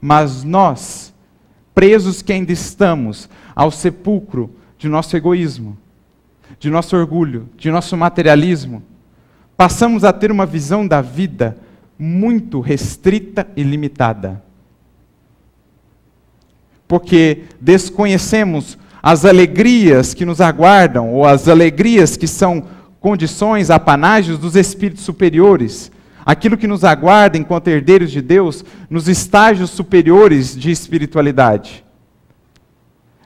[0.02, 1.14] Mas nós,
[1.74, 5.78] presos que ainda estamos ao sepulcro de nosso egoísmo,
[6.60, 8.84] de nosso orgulho, de nosso materialismo,
[9.56, 11.58] passamos a ter uma visão da vida
[11.98, 14.44] muito restrita e limitada.
[16.90, 24.56] Porque desconhecemos as alegrias que nos aguardam, ou as alegrias que são condições, apanágios dos
[24.56, 25.92] espíritos superiores,
[26.24, 31.84] aquilo que nos aguarda enquanto herdeiros de Deus nos estágios superiores de espiritualidade.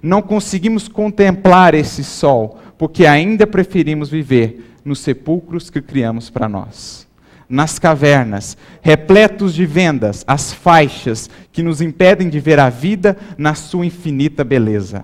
[0.01, 7.05] Não conseguimos contemplar esse sol, porque ainda preferimos viver nos sepulcros que criamos para nós.
[7.49, 13.55] Nas cavernas, repletos de vendas, as faixas que nos impedem de ver a vida na
[13.55, 15.03] sua infinita beleza.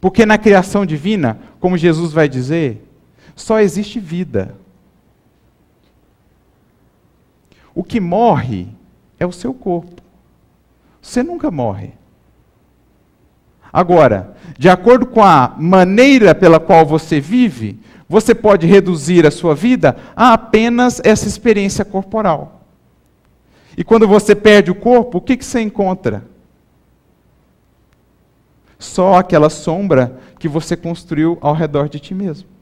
[0.00, 2.82] Porque na criação divina, como Jesus vai dizer,
[3.36, 4.54] só existe vida.
[7.74, 8.68] O que morre
[9.18, 10.00] é o seu corpo.
[11.02, 11.92] Você nunca morre.
[13.72, 19.54] Agora, de acordo com a maneira pela qual você vive, você pode reduzir a sua
[19.54, 22.60] vida a apenas essa experiência corporal.
[23.76, 26.22] E quando você perde o corpo, o que, que você encontra?
[28.78, 32.53] Só aquela sombra que você construiu ao redor de ti mesmo.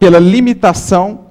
[0.00, 1.26] Pela limitação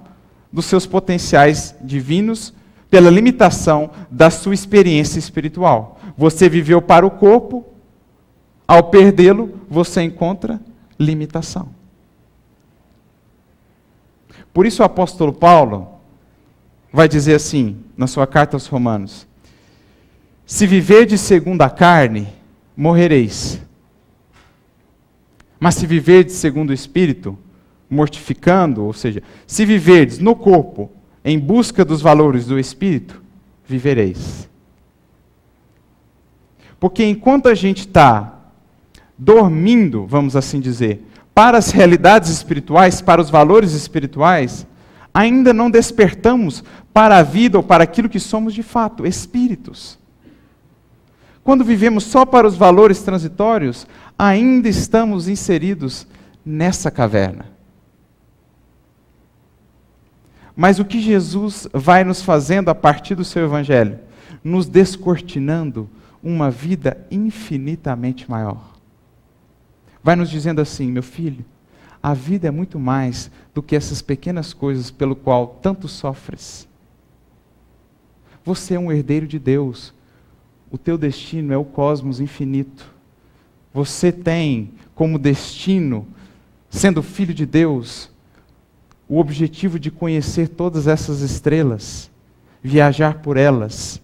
[0.52, 2.54] dos seus potenciais divinos,
[2.90, 6.00] pela limitação da sua experiência espiritual.
[6.18, 7.66] Você viveu para o corpo,
[8.68, 10.60] ao perdê-lo, você encontra
[11.00, 11.70] limitação.
[14.54, 15.88] Por isso o apóstolo Paulo
[16.92, 19.28] vai dizer assim, na sua carta aos Romanos:
[20.46, 22.28] Se viverdes segundo a carne,
[22.76, 23.60] morrereis.
[25.60, 27.38] Mas se viverdes segundo o Espírito,
[27.90, 30.92] mortificando, ou seja, se viverdes no corpo
[31.24, 33.22] em busca dos valores do Espírito,
[33.68, 34.48] vivereis.
[36.80, 38.34] Porque enquanto a gente está
[39.18, 44.66] dormindo, vamos assim dizer, para as realidades espirituais, para os valores espirituais,
[45.14, 49.98] ainda não despertamos para a vida ou para aquilo que somos de fato, espíritos.
[51.44, 56.06] Quando vivemos só para os valores transitórios, ainda estamos inseridos
[56.46, 57.46] nessa caverna.
[60.60, 63.98] Mas o que Jesus vai nos fazendo a partir do seu evangelho?
[64.44, 65.90] Nos descortinando
[66.22, 68.70] uma vida infinitamente maior
[70.04, 71.46] vai nos dizendo assim: meu filho,
[72.02, 76.68] a vida é muito mais do que essas pequenas coisas pelo qual tanto sofres.
[78.46, 79.94] Você é um herdeiro de Deus.
[80.72, 82.88] O teu destino é o cosmos infinito.
[83.74, 86.08] Você tem como destino,
[86.70, 88.10] sendo filho de Deus,
[89.10, 92.12] o objetivo de conhecer todas essas estrelas,
[92.64, 94.00] viajar por elas,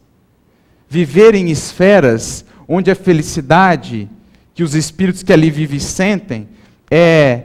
[0.89, 4.09] viver em esferas onde a felicidade
[4.55, 6.47] que os espíritos que ali vivem sentem
[6.89, 7.43] é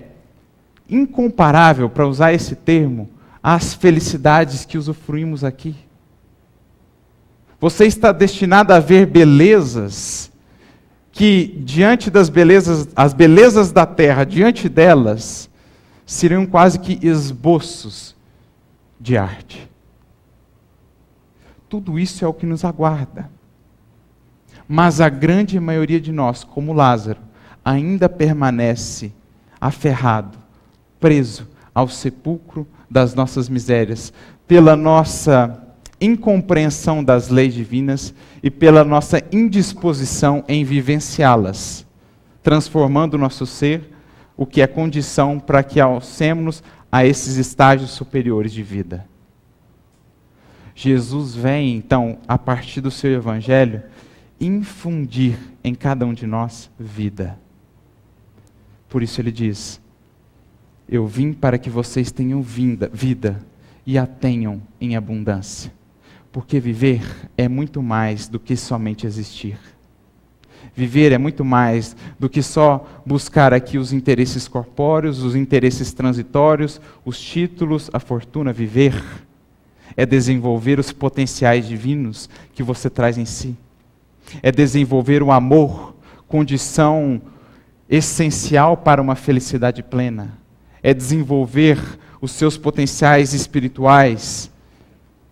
[0.88, 3.08] incomparável, para usar esse termo,
[3.42, 5.76] às felicidades que usufruímos aqui.
[7.60, 10.30] Você está destinado a ver belezas
[11.12, 15.49] que diante das belezas, as belezas da terra, diante delas,
[16.10, 18.16] seriam quase que esboços
[18.98, 19.68] de arte.
[21.68, 23.30] Tudo isso é o que nos aguarda.
[24.66, 27.20] Mas a grande maioria de nós, como Lázaro,
[27.64, 29.12] ainda permanece
[29.60, 30.36] aferrado,
[30.98, 34.12] preso ao sepulcro das nossas misérias,
[34.48, 35.64] pela nossa
[36.00, 41.86] incompreensão das leis divinas e pela nossa indisposição em vivenciá-las,
[42.42, 43.99] transformando o nosso ser,
[44.40, 49.04] o que é condição para que alcemos a esses estágios superiores de vida.
[50.74, 53.82] Jesus vem, então, a partir do seu evangelho,
[54.40, 57.38] infundir em cada um de nós vida.
[58.88, 59.78] Por isso ele diz:
[60.88, 63.44] Eu vim para que vocês tenham vinda, vida
[63.86, 65.70] e a tenham em abundância.
[66.32, 67.02] Porque viver
[67.36, 69.58] é muito mais do que somente existir.
[70.74, 76.80] Viver é muito mais do que só buscar aqui os interesses corpóreos, os interesses transitórios,
[77.04, 78.52] os títulos, a fortuna.
[78.52, 79.02] Viver
[79.96, 83.56] é desenvolver os potenciais divinos que você traz em si
[84.42, 85.94] é desenvolver o amor,
[86.28, 87.20] condição
[87.88, 90.32] essencial para uma felicidade plena.
[90.82, 91.78] É desenvolver
[92.20, 94.50] os seus potenciais espirituais.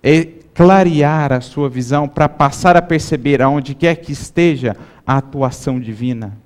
[0.03, 4.77] É clarear a sua visão para passar a perceber aonde quer que esteja
[5.09, 6.37] a atuação divina.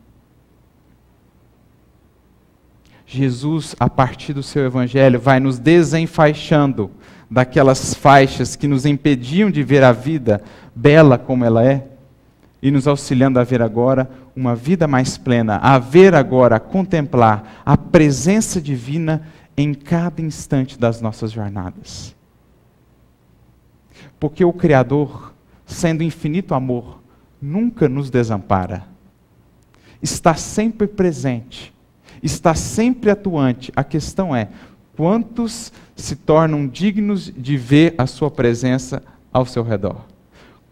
[3.05, 6.89] Jesus, a partir do seu evangelho, vai nos desenfaixando
[7.29, 10.41] daquelas faixas que nos impediam de ver a vida
[10.77, 11.85] bela como ela é
[12.63, 17.63] e nos auxiliando a ver agora uma vida mais plena, a ver agora, a contemplar
[17.67, 22.15] a presença divina em cada instante das nossas jornadas.
[24.21, 25.35] Porque o Criador,
[25.67, 27.02] sendo infinito amor,
[27.43, 28.85] nunca nos desampara.
[30.01, 31.73] Está sempre presente,
[32.23, 33.73] está sempre atuante.
[33.75, 34.49] A questão é:
[34.97, 40.01] quantos se tornam dignos de ver a Sua presença ao seu redor?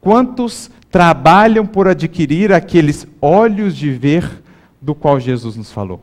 [0.00, 4.42] Quantos trabalham por adquirir aqueles olhos de ver
[4.80, 6.02] do qual Jesus nos falou.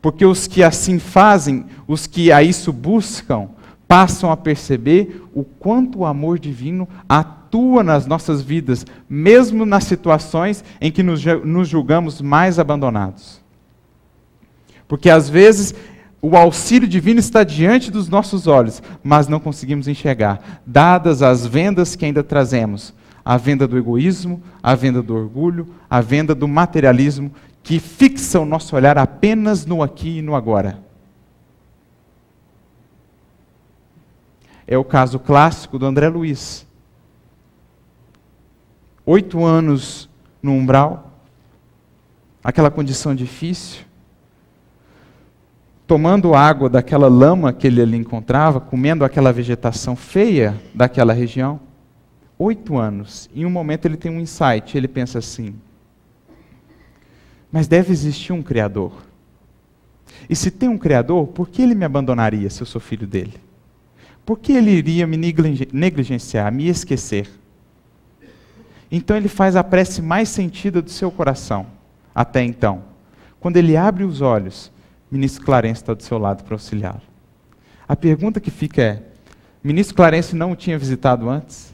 [0.00, 3.48] Porque os que assim fazem, os que a isso buscam,
[3.88, 7.41] passam a perceber o quanto o amor divino atua
[7.82, 13.40] nas nossas vidas, mesmo nas situações em que nos, nos julgamos mais abandonados.
[14.88, 15.74] Porque às vezes
[16.20, 21.96] o auxílio divino está diante dos nossos olhos, mas não conseguimos enxergar, dadas as vendas
[21.96, 22.94] que ainda trazemos
[23.24, 27.32] a venda do egoísmo, a venda do orgulho, a venda do materialismo,
[27.62, 30.78] que fixa o nosso olhar apenas no aqui e no agora.
[34.66, 36.66] É o caso clássico do André Luiz.
[39.04, 40.08] Oito anos
[40.42, 41.12] no umbral,
[42.42, 43.80] aquela condição difícil,
[45.86, 51.60] tomando água daquela lama que ele ali encontrava, comendo aquela vegetação feia daquela região
[52.42, 55.54] oito anos, em um momento ele tem um insight, ele pensa assim:
[57.50, 58.92] mas deve existir um Criador.
[60.28, 63.34] E se tem um Criador, por que ele me abandonaria se eu sou filho dele?
[64.24, 67.28] Por que ele iria me negligenciar, me esquecer?
[68.94, 71.64] Então ele faz a prece mais sentida do seu coração,
[72.14, 72.82] até então.
[73.40, 74.70] Quando ele abre os olhos,
[75.10, 77.00] ministro Clarence está do seu lado para auxiliá-lo.
[77.88, 79.02] A pergunta que fica é:
[79.64, 81.72] ministro Clarence não o tinha visitado antes?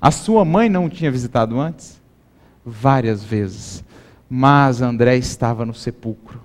[0.00, 2.00] A sua mãe não o tinha visitado antes?
[2.64, 3.84] Várias vezes.
[4.28, 6.40] Mas André estava no sepulcro.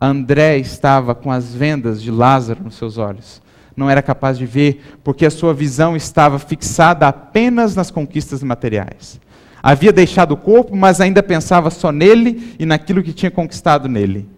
[0.00, 3.42] André estava com as vendas de Lázaro nos seus olhos.
[3.76, 9.20] Não era capaz de ver, porque a sua visão estava fixada apenas nas conquistas materiais.
[9.62, 14.28] Havia deixado o corpo, mas ainda pensava só nele e naquilo que tinha conquistado nele.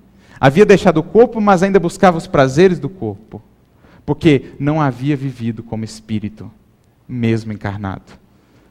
[0.41, 3.43] Havia deixado o corpo, mas ainda buscava os prazeres do corpo,
[4.05, 6.51] porque não havia vivido como espírito,
[7.09, 8.27] mesmo encarnado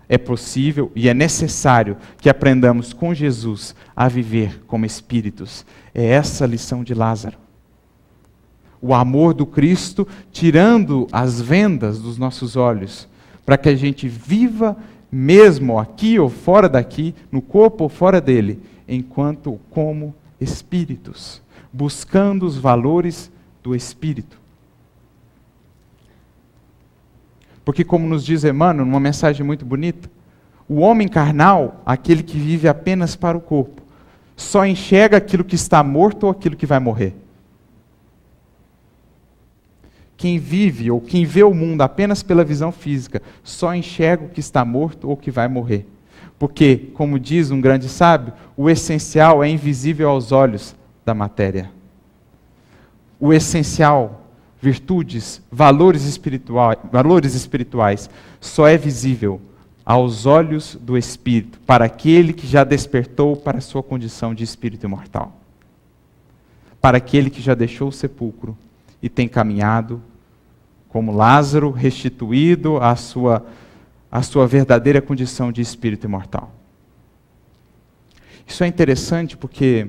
[0.07, 5.65] é possível e é necessário que aprendamos com Jesus a viver como espíritos.
[5.93, 7.37] É essa a lição de Lázaro.
[8.81, 13.07] O amor do Cristo tirando as vendas dos nossos olhos,
[13.45, 14.77] para que a gente viva
[15.11, 22.57] mesmo aqui ou fora daqui, no corpo ou fora dele, enquanto como espíritos, buscando os
[22.57, 23.31] valores
[23.63, 24.37] do espírito.
[27.63, 30.09] Porque, como nos diz Emmanuel, numa mensagem muito bonita,
[30.67, 33.81] o homem carnal, aquele que vive apenas para o corpo,
[34.35, 37.15] só enxerga aquilo que está morto ou aquilo que vai morrer.
[40.17, 44.39] Quem vive ou quem vê o mundo apenas pela visão física, só enxerga o que
[44.39, 45.85] está morto ou que vai morrer.
[46.39, 51.69] Porque, como diz um grande sábio, o essencial é invisível aos olhos da matéria.
[53.19, 54.25] O essencial
[54.61, 58.09] virtudes, valores espirituais, valores espirituais,
[58.41, 59.39] só é visível
[59.85, 64.87] aos olhos do Espírito, para aquele que já despertou para a sua condição de espírito
[64.87, 65.31] imortal.
[66.81, 68.57] Para aquele que já deixou o sepulcro
[69.05, 70.01] e tem caminhado
[70.89, 73.45] como Lázaro, restituído à sua,
[74.11, 76.51] à sua verdadeira condição de espírito imortal.
[78.47, 79.87] Isso é interessante porque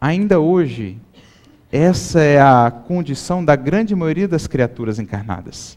[0.00, 0.96] ainda hoje
[1.70, 5.76] essa é a condição da grande maioria das criaturas encarnadas.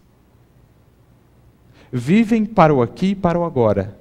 [1.91, 3.97] Vivem para o aqui e para o agora.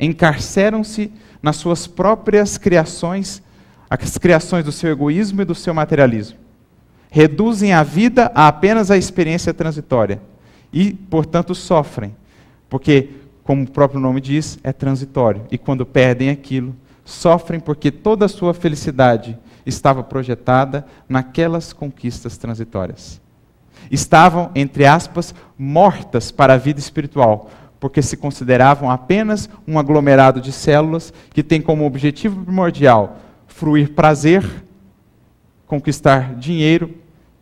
[0.00, 3.40] Encarceram-se nas suas próprias criações,
[3.88, 6.39] as criações do seu egoísmo e do seu materialismo.
[7.10, 10.20] Reduzem a vida a apenas a experiência transitória
[10.72, 12.14] e, portanto, sofrem,
[12.68, 13.10] porque,
[13.42, 15.42] como o próprio nome diz, é transitório.
[15.50, 19.36] E quando perdem aquilo, sofrem porque toda a sua felicidade
[19.66, 23.20] estava projetada naquelas conquistas transitórias.
[23.90, 27.50] Estavam, entre aspas, mortas para a vida espiritual,
[27.80, 33.16] porque se consideravam apenas um aglomerado de células que tem como objetivo primordial
[33.48, 34.44] fruir prazer,
[35.66, 36.90] conquistar dinheiro,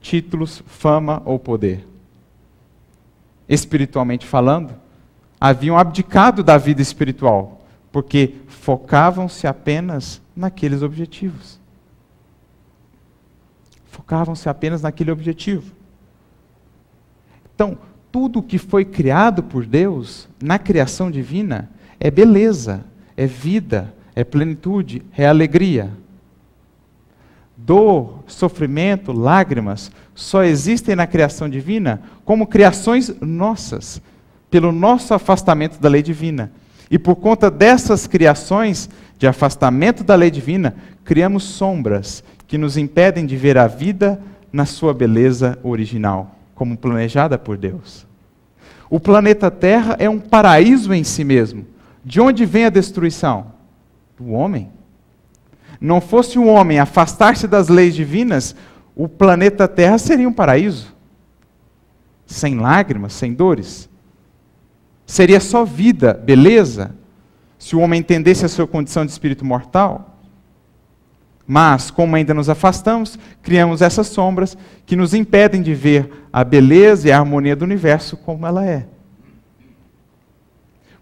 [0.01, 1.87] títulos, fama ou poder.
[3.49, 4.75] espiritualmente falando,
[5.41, 11.59] haviam abdicado da vida espiritual, porque focavam-se apenas naqueles objetivos.
[13.91, 15.73] Focavam-se apenas naquele objetivo.
[17.55, 17.79] Então,
[18.13, 22.85] tudo que foi criado por Deus na criação divina é beleza,
[23.17, 25.91] é vida, é plenitude, é alegria.
[27.69, 34.01] Dor, sofrimento, lágrimas só existem na criação divina como criações nossas,
[34.51, 36.51] pelo nosso afastamento da lei divina.
[36.91, 38.89] E por conta dessas criações
[39.19, 44.19] de afastamento da lei divina, criamos sombras que nos impedem de ver a vida
[44.51, 48.07] na sua beleza original, como planejada por Deus.
[48.89, 51.67] O planeta Terra é um paraíso em si mesmo.
[52.03, 53.49] De onde vem a destruição?
[54.19, 54.71] Do homem.
[55.81, 58.55] Não fosse o homem afastar-se das leis divinas,
[58.97, 60.93] o planeta Terra seria um paraíso.
[62.27, 63.89] Sem lágrimas, sem dores.
[65.07, 66.91] Seria só vida, beleza,
[67.59, 70.17] se o homem entendesse a sua condição de espírito mortal.
[71.47, 77.09] Mas, como ainda nos afastamos, criamos essas sombras que nos impedem de ver a beleza
[77.09, 78.85] e a harmonia do universo como ela é.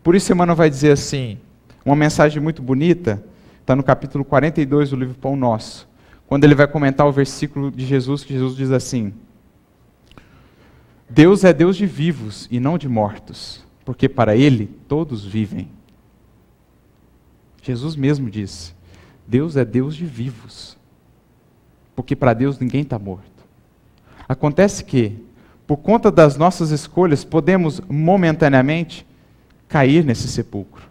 [0.04, 1.36] Por isso, Emmanuel vai dizer assim,
[1.84, 3.20] uma mensagem muito bonita,
[3.66, 5.88] está no capítulo 42 do livro Pão Nosso,
[6.28, 9.12] quando ele vai comentar o versículo de Jesus, que Jesus diz assim:
[11.10, 15.68] Deus é Deus de vivos e não de mortos, porque para Ele todos vivem.
[17.60, 18.72] Jesus mesmo disse:
[19.26, 20.76] Deus é Deus de vivos,
[21.96, 23.26] porque para Deus ninguém está morto.
[24.28, 25.12] Acontece que,
[25.66, 29.04] por conta das nossas escolhas, podemos momentaneamente
[29.68, 30.86] cair nesse sepulcro.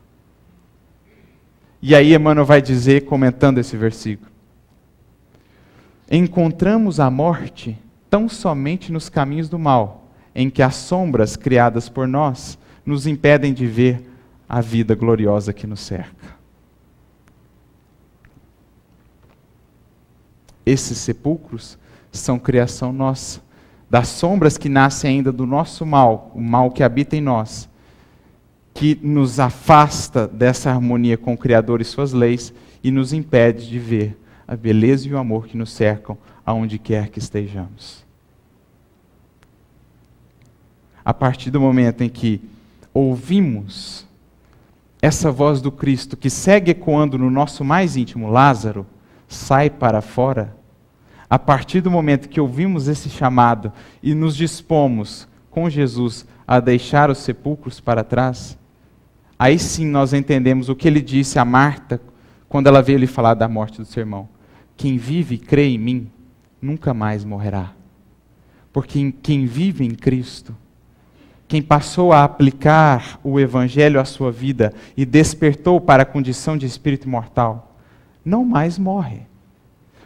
[1.88, 4.32] E aí Emmanuel vai dizer, comentando esse versículo:
[6.10, 7.78] Encontramos a morte
[8.10, 13.54] tão somente nos caminhos do mal, em que as sombras criadas por nós nos impedem
[13.54, 14.04] de ver
[14.50, 16.34] a vida gloriosa que nos cerca.
[20.66, 21.78] Esses sepulcros
[22.12, 23.40] são criação nossa,
[23.88, 27.70] das sombras que nascem ainda do nosso mal, o mal que habita em nós
[28.76, 32.54] que nos afasta dessa harmonia com o Criador e suas leis
[32.84, 37.08] e nos impede de ver a beleza e o amor que nos cercam aonde quer
[37.08, 38.04] que estejamos.
[41.06, 42.42] A partir do momento em que
[42.94, 44.06] ouvimos
[45.02, 48.86] essa voz do Cristo que segue ecoando no nosso mais íntimo, Lázaro,
[49.30, 50.54] sai para fora.
[51.30, 53.72] A partir do momento que ouvimos esse chamado
[54.04, 58.58] e nos dispomos com Jesus a deixar os sepulcros para trás,
[59.38, 62.00] Aí sim nós entendemos o que ele disse a Marta
[62.48, 64.30] quando ela veio lhe falar da morte do seu irmão.
[64.78, 66.10] Quem vive e crê em mim
[66.62, 67.72] nunca mais morrerá.
[68.72, 70.56] Porque quem vive em Cristo,
[71.48, 76.66] quem passou a aplicar o Evangelho à sua vida e despertou para a condição de
[76.66, 77.76] espírito mortal,
[78.24, 79.22] não mais morre.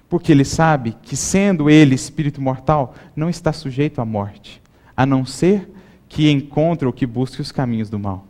[0.09, 4.61] Porque ele sabe que, sendo ele espírito mortal, não está sujeito à morte,
[4.97, 5.71] a não ser
[6.07, 8.25] que encontre ou que busque os caminhos do mal.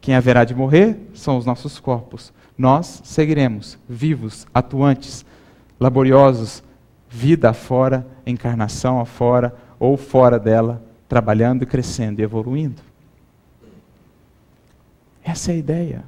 [0.00, 2.32] Quem haverá de morrer são os nossos corpos.
[2.56, 5.24] Nós seguiremos vivos, atuantes,
[5.78, 6.62] laboriosos,
[7.08, 12.82] vida afora, encarnação afora ou fora dela, trabalhando crescendo e evoluindo.
[15.22, 16.04] Essa é a ideia.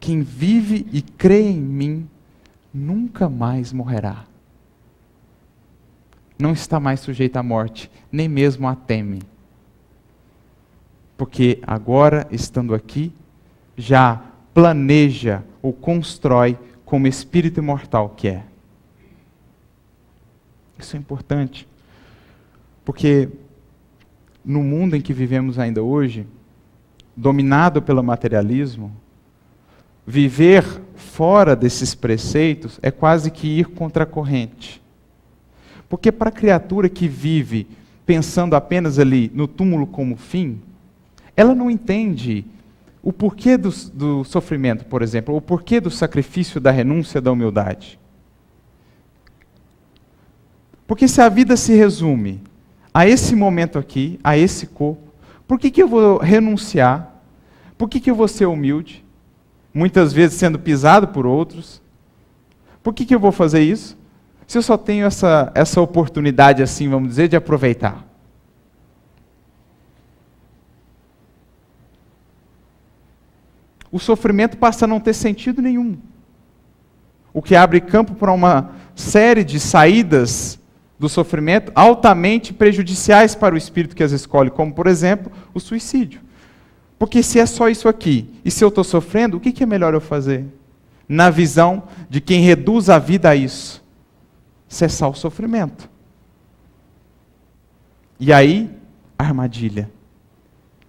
[0.00, 2.08] Quem vive e crê em mim
[2.72, 4.24] nunca mais morrerá.
[6.38, 9.22] Não está mais sujeito à morte, nem mesmo a teme
[11.18, 13.12] porque agora, estando aqui,
[13.76, 14.22] já
[14.54, 18.44] planeja ou constrói como espírito imortal que é.
[20.78, 21.66] Isso é importante,
[22.84, 23.28] porque
[24.44, 26.24] no mundo em que vivemos ainda hoje,
[27.16, 28.92] dominado pelo materialismo,
[30.06, 30.64] viver
[30.94, 34.80] fora desses preceitos é quase que ir contra a corrente.
[35.88, 37.66] Porque para a criatura que vive
[38.06, 40.60] pensando apenas ali no túmulo como fim,
[41.38, 42.44] ela não entende
[43.00, 47.96] o porquê do, do sofrimento, por exemplo, o porquê do sacrifício, da renúncia, da humildade.
[50.84, 52.42] Porque se a vida se resume
[52.92, 55.00] a esse momento aqui, a esse corpo,
[55.46, 57.14] por que, que eu vou renunciar?
[57.78, 59.04] Por que, que eu vou ser humilde?
[59.72, 61.80] Muitas vezes sendo pisado por outros.
[62.82, 63.96] Por que, que eu vou fazer isso?
[64.44, 68.07] Se eu só tenho essa, essa oportunidade, assim, vamos dizer, de aproveitar.
[73.98, 75.98] O sofrimento passa a não ter sentido nenhum.
[77.34, 80.58] O que abre campo para uma série de saídas
[80.98, 86.20] do sofrimento altamente prejudiciais para o espírito que as escolhe, como, por exemplo, o suicídio.
[86.98, 89.94] Porque se é só isso aqui, e se eu estou sofrendo, o que, é melhor
[89.94, 90.44] eu fazer?
[91.08, 93.82] Na visão de quem reduz a vida a isso:
[94.68, 95.88] cessar o sofrimento.
[98.18, 98.70] E aí,
[99.18, 99.88] armadilha.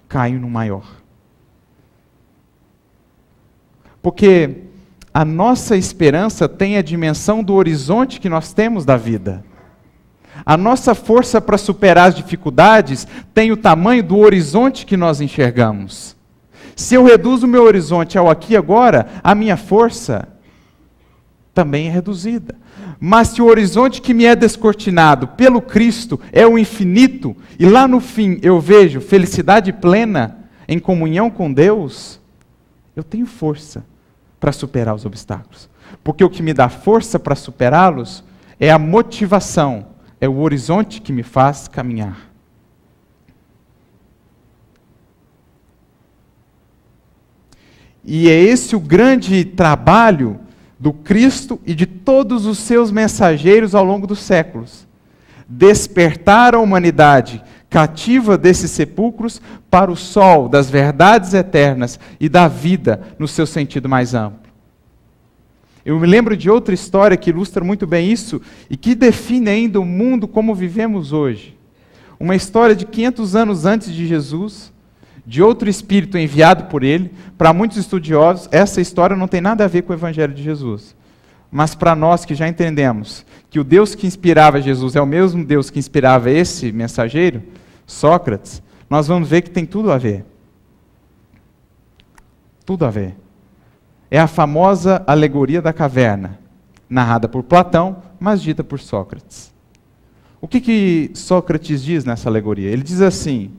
[0.08, 0.99] Caio no maior.
[4.02, 4.64] Porque
[5.14, 9.44] a nossa esperança tem a dimensão do horizonte que nós temos da vida.
[10.46, 16.16] A nossa força para superar as dificuldades tem o tamanho do horizonte que nós enxergamos.
[16.76, 20.28] Se eu reduzo o meu horizonte ao aqui e agora, a minha força
[21.54, 22.56] também é reduzida.
[23.00, 27.88] Mas se o horizonte que me é descortinado pelo Cristo é o infinito, e lá
[27.88, 30.38] no fim eu vejo felicidade plena
[30.68, 32.19] em comunhão com Deus,
[33.00, 33.84] eu tenho força
[34.40, 35.70] para superar os obstáculos.
[36.04, 38.24] Porque o que me dá força para superá-los
[38.60, 39.88] é a motivação
[40.22, 42.30] é o horizonte que me faz caminhar.
[48.04, 50.40] E é esse o grande trabalho
[50.78, 54.88] do Cristo e de todos os seus mensageiros ao longo dos séculos.
[55.48, 63.02] Despertar a humanidade cativa desses sepulcros para o sol das verdades eternas e da vida
[63.20, 64.50] no seu sentido mais amplo.
[65.86, 69.80] Eu me lembro de outra história que ilustra muito bem isso e que define ainda
[69.80, 71.56] o mundo como vivemos hoje.
[72.20, 74.72] Uma história de 500 anos antes de Jesus,
[75.26, 77.12] de outro espírito enviado por ele.
[77.38, 80.96] Para muitos estudiosos, essa história não tem nada a ver com o evangelho de Jesus.
[81.52, 85.44] Mas para nós que já entendemos que o Deus que inspirava Jesus é o mesmo
[85.44, 87.42] Deus que inspirava esse mensageiro,
[87.88, 90.24] Sócrates, nós vamos ver que tem tudo a ver.
[92.66, 93.16] Tudo a ver
[94.12, 96.40] é a famosa alegoria da caverna,
[96.90, 99.52] narrada por Platão, mas dita por Sócrates.
[100.42, 102.70] O que, que Sócrates diz nessa alegoria?
[102.70, 103.52] Ele diz assim,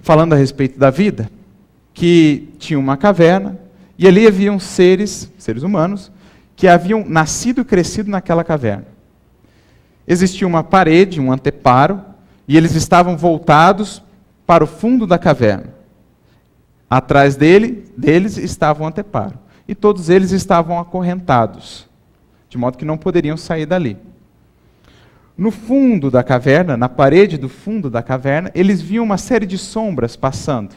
[0.00, 1.30] falando a respeito da vida,
[1.94, 3.58] que tinha uma caverna
[3.96, 6.10] e ali haviam seres, seres humanos,
[6.62, 8.86] que haviam nascido e crescido naquela caverna.
[10.06, 12.00] Existia uma parede, um anteparo,
[12.46, 14.00] e eles estavam voltados
[14.46, 15.74] para o fundo da caverna.
[16.88, 19.34] Atrás dele, deles estava o anteparo.
[19.66, 21.84] E todos eles estavam acorrentados,
[22.48, 23.96] de modo que não poderiam sair dali.
[25.36, 29.58] No fundo da caverna, na parede do fundo da caverna, eles viam uma série de
[29.58, 30.76] sombras passando,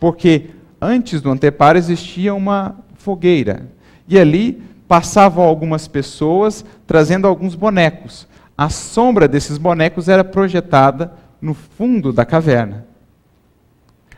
[0.00, 0.46] porque
[0.80, 3.66] antes do anteparo existia uma fogueira.
[4.08, 8.26] E ali passavam algumas pessoas trazendo alguns bonecos.
[8.56, 12.86] A sombra desses bonecos era projetada no fundo da caverna.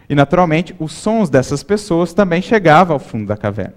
[0.08, 3.74] E, naturalmente, os sons dessas pessoas também chegavam ao fundo da caverna.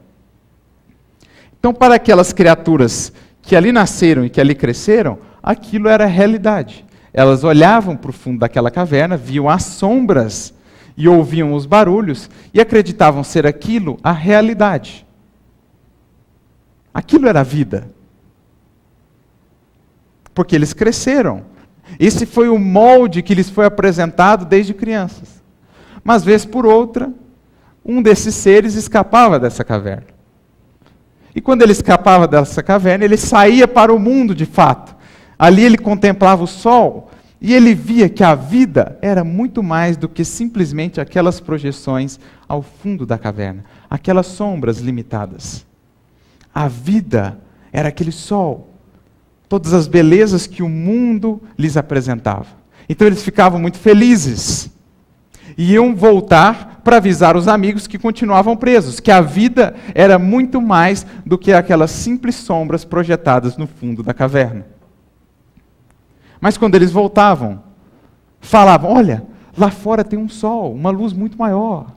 [1.60, 6.86] Então, para aquelas criaturas que ali nasceram e que ali cresceram, aquilo era realidade.
[7.14, 10.54] Elas olhavam para o fundo daquela caverna, viam as sombras
[10.96, 15.06] e ouviam os barulhos e acreditavam ser aquilo a realidade.
[16.94, 17.90] Aquilo era vida.
[20.34, 21.44] Porque eles cresceram.
[22.00, 25.42] Esse foi o molde que lhes foi apresentado desde crianças.
[26.04, 27.12] Mas, vez por outra,
[27.84, 30.08] um desses seres escapava dessa caverna.
[31.36, 34.96] E quando ele escapava dessa caverna, ele saía para o mundo de fato.
[35.38, 37.10] Ali ele contemplava o sol
[37.42, 42.62] e ele via que a vida era muito mais do que simplesmente aquelas projeções ao
[42.62, 45.66] fundo da caverna, aquelas sombras limitadas.
[46.54, 47.38] A vida
[47.72, 48.70] era aquele sol,
[49.50, 52.48] todas as belezas que o mundo lhes apresentava.
[52.88, 54.72] Então eles ficavam muito felizes
[55.58, 61.06] iam voltar para avisar os amigos que continuavam presos, que a vida era muito mais
[61.26, 64.66] do que aquelas simples sombras projetadas no fundo da caverna.
[66.42, 67.64] Mas quando eles voltavam,
[68.42, 69.24] falavam: Olha,
[69.58, 71.92] lá fora tem um sol, uma luz muito maior.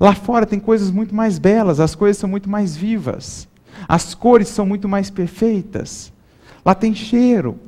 [0.00, 3.46] Lá fora tem coisas muito mais belas, as coisas são muito mais vivas,
[3.88, 6.12] as cores são muito mais perfeitas.
[6.64, 7.58] Lá tem cheiro,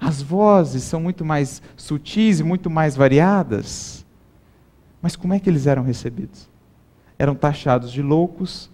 [0.00, 4.04] as vozes são muito mais sutis e muito mais variadas.
[5.00, 6.48] Mas como é que eles eram recebidos?
[7.18, 8.68] Eram taxados de loucos,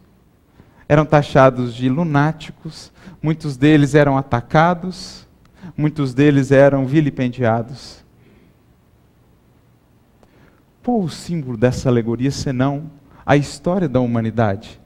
[0.89, 2.91] eram taxados de lunáticos,
[3.23, 5.27] muitos deles eram atacados,
[5.77, 8.03] muitos deles eram vilipendiados.
[10.83, 12.91] Qual o símbolo dessa alegoria senão
[13.25, 14.82] a história da humanidade?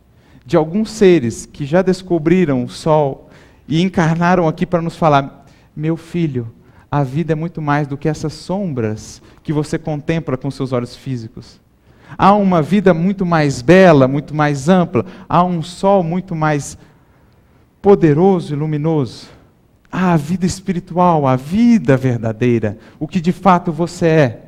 [0.46, 3.28] De alguns seres que já descobriram o sol
[3.66, 5.44] e encarnaram aqui para nos falar:
[5.74, 6.48] meu filho,
[6.90, 10.94] a vida é muito mais do que essas sombras que você contempla com seus olhos
[10.94, 11.60] físicos.
[12.16, 16.78] Há uma vida muito mais bela, muito mais ampla, há um sol muito mais
[17.82, 19.26] poderoso e luminoso.
[19.90, 24.42] à vida espiritual, à vida verdadeira, o que de fato você é.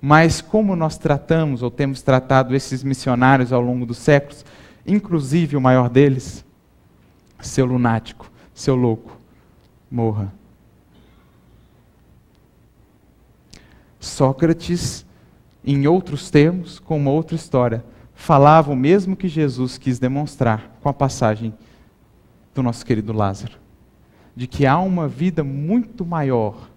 [0.00, 4.44] Mas como nós tratamos ou temos tratado esses missionários ao longo dos séculos,
[4.86, 6.44] inclusive o maior deles,
[7.40, 9.16] seu lunático, seu louco,
[9.90, 10.32] morra.
[14.00, 15.04] Sócrates,
[15.64, 20.88] em outros termos, com uma outra história, falava o mesmo que Jesus quis demonstrar com
[20.88, 21.54] a passagem
[22.54, 23.54] do nosso querido Lázaro:
[24.36, 26.68] de que há uma vida muito maior,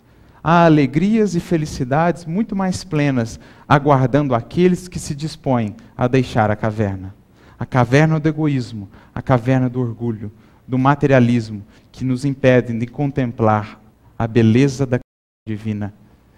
[0.41, 6.55] há alegrias e felicidades muito mais plenas aguardando aqueles que se dispõem a deixar a
[6.55, 7.13] caverna
[7.59, 10.31] a caverna do egoísmo, a caverna do orgulho,
[10.67, 13.79] do materialismo, que nos impedem de contemplar
[14.17, 14.99] a beleza da
[15.47, 15.93] divina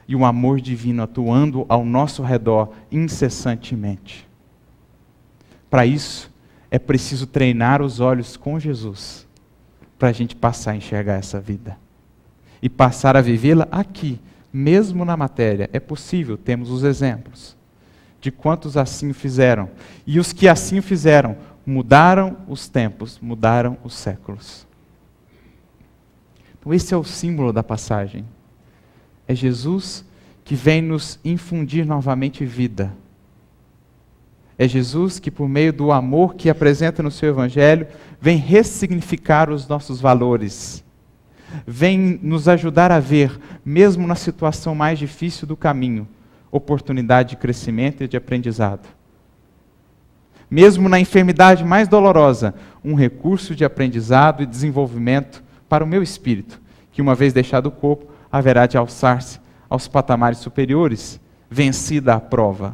[0.08, 4.28] e o amor divino atuando ao nosso redor incessantemente.
[5.70, 6.32] Para isso,
[6.72, 9.28] é preciso treinar os olhos com Jesus,
[9.98, 11.78] para a gente passar a enxergar essa vida
[12.62, 14.20] e passar a vivê-la aqui,
[14.52, 15.70] mesmo na matéria.
[15.74, 17.59] É possível, temos os exemplos
[18.22, 19.70] de quantos assim fizeram.
[20.06, 24.66] E os que assim fizeram mudaram os tempos, mudaram os séculos.
[26.60, 28.26] Então, esse é o símbolo da passagem.
[29.28, 30.04] É Jesus
[30.44, 32.92] que vem nos infundir novamente vida.
[34.58, 37.88] É Jesus que, por meio do amor que apresenta no seu Evangelho,
[38.20, 40.84] vem ressignificar os nossos valores.
[41.66, 46.08] Vem nos ajudar a ver, mesmo na situação mais difícil do caminho,
[46.52, 48.88] oportunidade de crescimento e de aprendizado.
[50.50, 56.60] Mesmo na enfermidade mais dolorosa, um recurso de aprendizado e desenvolvimento para o meu espírito,
[56.92, 59.40] que uma vez deixado o corpo, haverá de alçar-se
[59.70, 61.20] aos patamares superiores,
[61.50, 62.74] vencida a prova.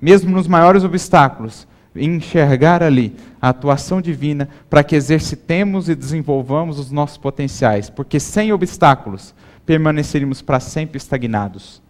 [0.00, 6.92] Mesmo nos maiores obstáculos, enxergar ali a atuação divina para que exercitemos e desenvolvamos os
[6.92, 9.34] nossos potenciais, porque sem obstáculos
[9.66, 11.82] permaneceríamos para sempre estagnados.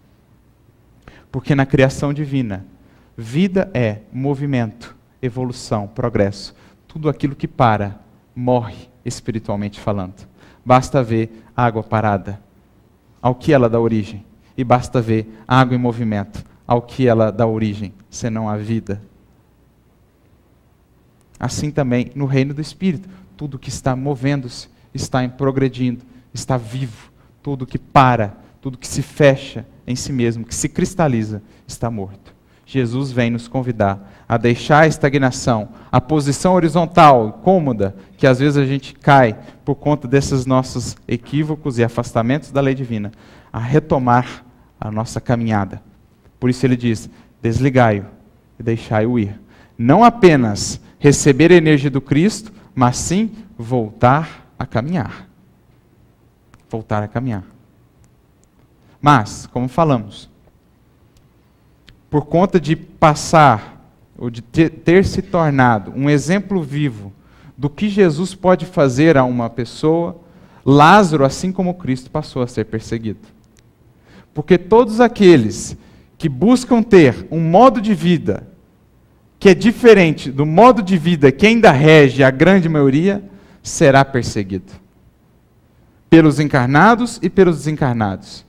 [1.31, 2.65] Porque na criação divina,
[3.17, 6.55] vida é movimento, evolução, progresso.
[6.87, 7.99] Tudo aquilo que para,
[8.35, 10.27] morre espiritualmente falando.
[10.65, 12.41] Basta ver água parada,
[13.21, 14.25] ao que ela dá origem.
[14.57, 19.01] E basta ver água em movimento, ao que ela dá origem, senão a vida.
[21.39, 26.03] Assim também no reino do Espírito, tudo que está movendo-se, está progredindo,
[26.35, 27.11] está vivo.
[27.43, 32.35] Tudo que para, tudo que se fecha, em si mesmo, que se cristaliza, está morto.
[32.67, 38.59] Jesus vem nos convidar a deixar a estagnação, a posição horizontal, cômoda, que às vezes
[38.59, 39.35] a gente cai
[39.65, 43.11] por conta desses nossos equívocos e afastamentos da lei divina,
[43.51, 44.45] a retomar
[44.79, 45.81] a nossa caminhada.
[46.39, 47.09] Por isso ele diz:
[47.41, 48.05] desligai-o
[48.61, 49.41] e deixai-o ir.
[49.79, 55.27] Não apenas receber a energia do Cristo, mas sim voltar a caminhar.
[56.69, 57.45] Voltar a caminhar.
[59.01, 60.29] Mas, como falamos,
[62.11, 63.81] por conta de passar,
[64.17, 67.13] ou de ter, ter, se tornado um exemplo vivo
[67.57, 70.17] do que Jesus pode fazer a uma pessoa,
[70.65, 73.21] Lázaro, assim como Cristo, passou a ser perseguido.
[74.35, 75.77] Porque todos aqueles
[76.17, 78.47] que buscam ter um modo de vida
[79.39, 83.23] que é diferente do modo de vida que ainda rege a grande maioria,
[83.63, 84.73] será perseguido.
[86.11, 88.45] Pelos encarnados e pelos desencarnados.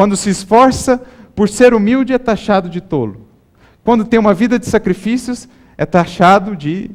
[0.00, 0.98] Quando se esforça
[1.36, 3.20] por ser humilde, é taxado de tolo.
[3.84, 5.46] Quando tem uma vida de sacrifícios,
[5.76, 6.90] é taxado de,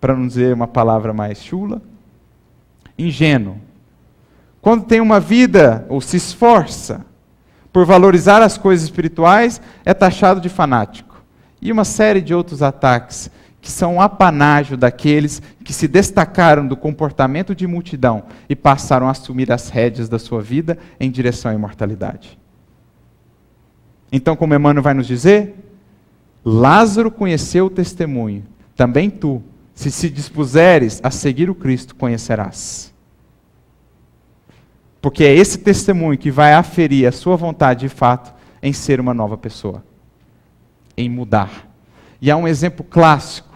[0.00, 1.82] para não dizer uma palavra mais chula,
[2.98, 3.58] ingênuo.
[4.62, 7.04] Quando tem uma vida, ou se esforça
[7.70, 11.22] por valorizar as coisas espirituais, é taxado de fanático.
[11.60, 13.30] E uma série de outros ataques
[13.62, 19.52] que são apanágio daqueles que se destacaram do comportamento de multidão e passaram a assumir
[19.52, 22.36] as rédeas da sua vida em direção à imortalidade.
[24.10, 25.54] Então, como Emmanuel vai nos dizer,
[26.44, 28.42] Lázaro conheceu o testemunho,
[28.76, 29.40] também tu,
[29.76, 32.92] se se dispuseres a seguir o Cristo, conhecerás.
[35.00, 39.14] Porque é esse testemunho que vai aferir a sua vontade de fato em ser uma
[39.14, 39.84] nova pessoa,
[40.96, 41.68] em mudar.
[42.20, 43.51] E há um exemplo clássico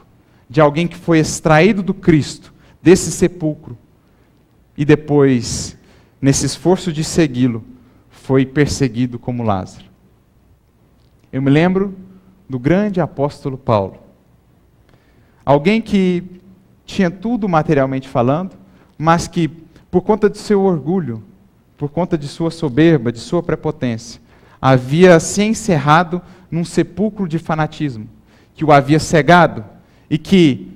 [0.49, 3.77] de alguém que foi extraído do Cristo, desse sepulcro,
[4.77, 5.77] e depois,
[6.21, 7.65] nesse esforço de segui-lo,
[8.11, 9.87] foi perseguido como Lázaro.
[11.33, 11.95] Eu me lembro
[12.49, 13.99] do grande apóstolo Paulo.
[15.45, 16.23] Alguém que
[16.85, 18.53] tinha tudo materialmente falando,
[18.99, 19.49] mas que,
[19.91, 21.23] por conta de seu orgulho,
[21.77, 24.21] por conta de sua soberba, de sua prepotência,
[24.61, 28.09] havia se encerrado num sepulcro de fanatismo,
[28.55, 29.65] que o havia cegado
[30.09, 30.69] e que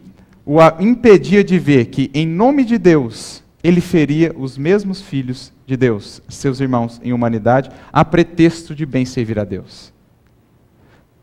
[0.44, 5.76] o impedia de ver que, em nome de Deus, ele feria os mesmos filhos de
[5.76, 9.92] Deus, seus irmãos em humanidade, a pretexto de bem servir a Deus.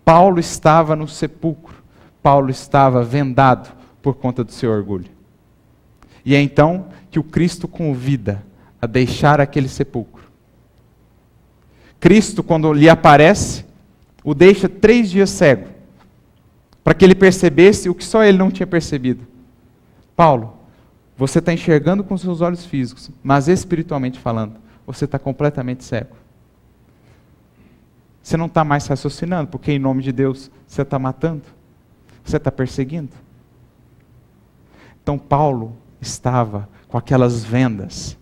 [0.06, 1.76] Paulo estava no sepulcro,
[2.24, 3.70] Paulo estava vendado
[4.02, 5.10] por conta do seu orgulho.
[6.24, 8.44] E é então que o Cristo convida
[8.82, 10.24] a deixar aquele sepulcro.
[12.00, 13.66] Cristo, quando lhe aparece,
[14.24, 15.68] o deixa três dias cego,
[16.88, 19.28] para que ele percebesse o que só ele não tinha percebido.
[20.16, 20.54] Paulo,
[21.18, 24.54] você está enxergando com seus olhos físicos, mas espiritualmente falando,
[24.86, 26.16] você está completamente cego.
[28.24, 31.42] Você não está mais raciocinando, porque em nome de Deus você está matando,
[32.24, 33.12] você está perseguindo.
[35.04, 38.16] Então Paulo estava com aquelas vendas.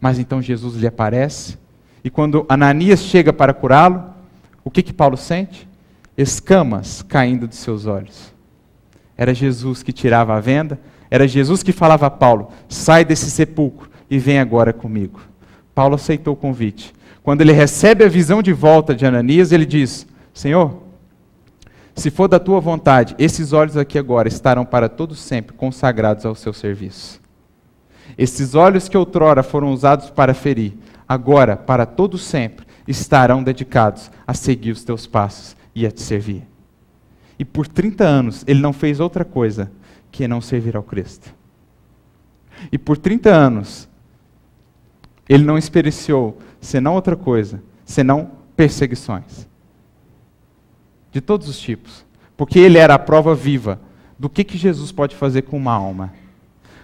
[0.00, 1.56] Mas então Jesus lhe aparece,
[2.02, 4.02] e quando Ananias chega para curá-lo,
[4.64, 5.68] o que que Paulo sente?
[6.16, 8.32] Escamas caindo de seus olhos.
[9.16, 10.78] Era Jesus que tirava a venda,
[11.10, 15.20] era Jesus que falava a Paulo: sai desse sepulcro e vem agora comigo.
[15.74, 16.94] Paulo aceitou o convite.
[17.22, 20.82] Quando ele recebe a visão de volta de Ananias, ele diz: Senhor,
[21.94, 26.34] se for da tua vontade, esses olhos aqui agora estarão para todo sempre consagrados ao
[26.34, 27.20] seu serviço.
[28.16, 30.74] Esses olhos que outrora foram usados para ferir,
[31.06, 36.42] agora, para todo sempre, estarão dedicados a seguir os teus passos e a te servir.
[37.38, 39.70] E por 30 anos ele não fez outra coisa
[40.10, 41.30] que não servir ao Cristo.
[42.72, 43.86] E por 30 anos,
[45.28, 49.46] ele não experienciou senão outra coisa, senão perseguições.
[51.12, 52.02] De todos os tipos.
[52.34, 53.78] Porque ele era a prova viva
[54.18, 56.14] do que, que Jesus pode fazer com uma alma.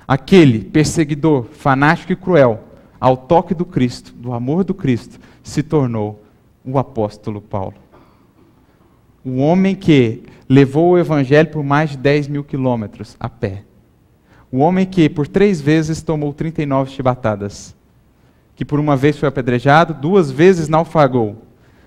[0.07, 2.63] Aquele perseguidor, fanático e cruel,
[3.01, 6.23] ao toque do Cristo, do amor do Cristo, se tornou
[6.65, 7.82] o apóstolo Paulo.
[9.25, 13.63] O homem que levou o evangelho por mais de 10 mil quilômetros a pé.
[14.51, 17.75] O homem que por três vezes tomou 39 chibatadas.
[18.55, 21.43] Que por uma vez foi apedrejado, duas vezes naufragou.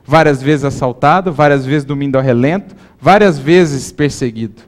[0.06, 4.62] Várias vezes assaltado, várias vezes dormindo ao relento, várias vezes perseguido.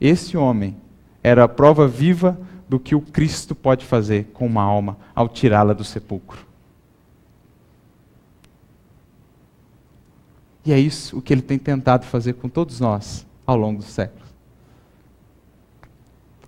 [0.00, 0.76] Esse homem
[1.22, 2.38] era a prova viva
[2.68, 6.51] do que o Cristo pode fazer com uma alma ao tirá-la do sepulcro.
[10.64, 13.90] E é isso o que ele tem tentado fazer com todos nós ao longo dos
[13.90, 14.22] séculos.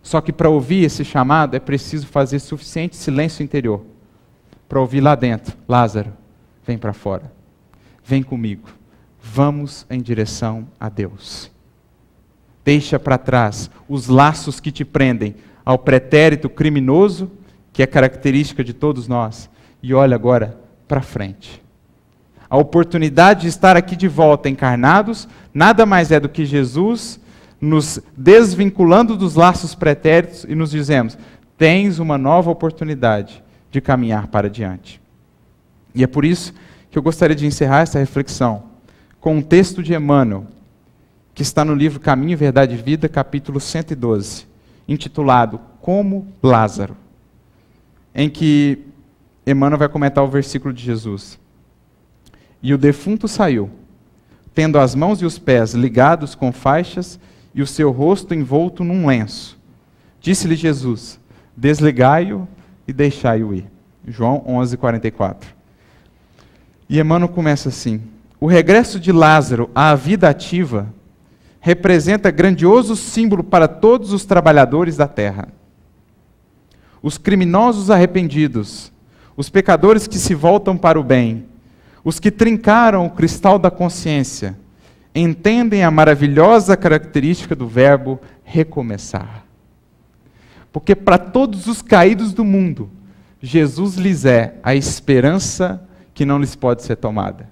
[0.03, 3.85] Só que para ouvir esse chamado é preciso fazer suficiente silêncio interior
[4.69, 6.13] para ouvir lá dentro: Lázaro,
[6.67, 7.33] vem para fora,
[8.05, 8.69] vem comigo,
[9.23, 11.51] vamos em direção a Deus.
[12.65, 15.35] Deixa para trás os laços que te prendem
[15.65, 17.31] ao pretérito criminoso,
[17.73, 19.51] que é característica de todos nós,
[19.83, 21.64] e olha agora para frente
[22.55, 27.19] a oportunidade de estar aqui de volta encarnados, nada mais é do que Jesus
[27.61, 31.19] nos desvinculando dos laços pretéritos e nos dizemos:
[31.59, 33.43] tens uma nova oportunidade
[33.73, 35.01] de caminhar para diante.
[35.93, 36.55] E é por isso
[36.93, 38.63] que eu gostaria de encerrar essa reflexão
[39.21, 40.47] com um texto de Emmanuel,
[41.35, 44.47] que está no livro Caminho, Verdade e Vida, capítulo 112,
[44.87, 46.97] intitulado Como Lázaro,
[48.15, 48.79] em que
[49.45, 51.43] Emmanuel vai comentar o versículo de Jesus.
[52.65, 53.69] E o defunto saiu,
[54.55, 57.21] tendo as mãos e os pés ligados com faixas
[57.55, 59.59] e o seu rosto envolto num lenço.
[60.19, 61.21] Disse-lhe Jesus:
[61.55, 62.49] Desligai-o
[62.89, 63.67] e deixai-o ir.
[64.09, 65.45] João 11:44.
[66.89, 68.01] E Emmanuel começa assim:
[68.41, 70.89] O regresso de Lázaro à vida ativa
[71.61, 75.49] representa grandioso símbolo para todos os trabalhadores da terra.
[77.03, 78.91] Os criminosos arrependidos,
[79.37, 81.45] os pecadores que se voltam para o bem,
[82.05, 84.57] os que trincaram o cristal da consciência
[85.15, 89.45] entendem a maravilhosa característica do verbo recomeçar.
[90.73, 92.91] Porque para todos os caídos do mundo,
[93.41, 95.83] Jesus lhes é a esperança
[96.13, 97.49] que não lhes pode ser tomada.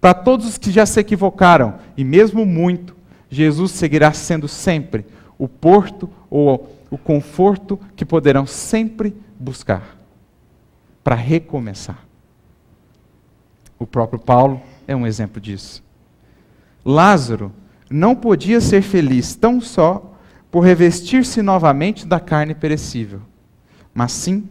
[0.00, 2.94] Para todos os que já se equivocaram, e mesmo muito,
[3.30, 5.06] Jesus seguirá sendo sempre
[5.38, 9.96] o porto ou o conforto que poderão sempre buscar
[11.02, 12.03] para recomeçar.
[13.78, 15.82] O próprio Paulo é um exemplo disso.
[16.84, 17.52] Lázaro
[17.90, 20.12] não podia ser feliz tão só
[20.50, 23.20] por revestir-se novamente da carne perecível,
[23.92, 24.48] mas sim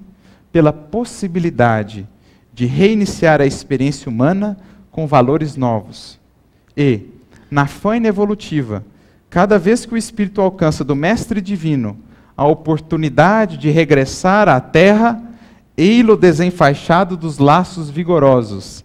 [0.51, 2.07] pela possibilidade
[2.53, 4.57] de reiniciar a experiência humana
[4.91, 6.19] com valores novos.
[6.75, 7.01] E,
[7.49, 8.83] na faina evolutiva,
[9.29, 11.97] cada vez que o espírito alcança do Mestre Divino
[12.35, 15.21] a oportunidade de regressar à Terra,
[15.77, 18.83] ei-lo desenfaixado dos laços vigorosos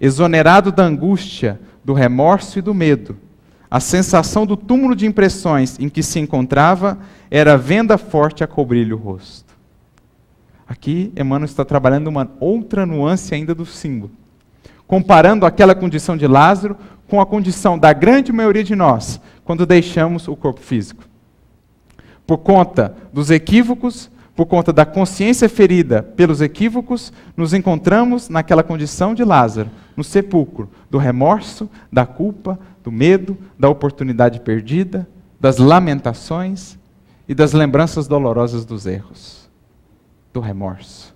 [0.00, 3.16] exonerado da angústia, do remorso e do medo,
[3.70, 6.98] A sensação do túmulo de impressões em que se encontrava
[7.30, 9.54] era venda forte a cobrir-lhe o rosto.
[10.68, 14.10] Aqui, Emmanuel está trabalhando uma outra nuance ainda do símbolo,
[14.86, 16.76] comparando aquela condição de Lázaro
[17.08, 21.04] com a condição da grande maioria de nós, quando deixamos o corpo físico.
[22.26, 29.14] Por conta dos equívocos, por conta da consciência ferida pelos equívocos, nos encontramos naquela condição
[29.14, 35.08] de Lázaro, no sepulcro do remorso, da culpa, do medo, da oportunidade perdida,
[35.40, 36.78] das lamentações
[37.26, 39.48] e das lembranças dolorosas dos erros,
[40.34, 41.14] do remorso.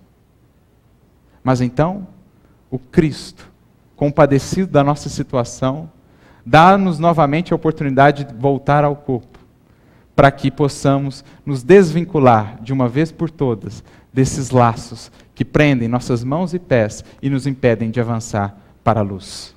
[1.43, 2.07] Mas então,
[2.71, 3.47] o Cristo,
[3.95, 5.89] compadecido da nossa situação,
[6.43, 9.30] dá-nos novamente a oportunidade de voltar ao corpo,
[10.15, 13.83] para que possamos nos desvincular de uma vez por todas
[14.13, 19.03] desses laços que prendem nossas mãos e pés e nos impedem de avançar para a
[19.03, 19.55] luz.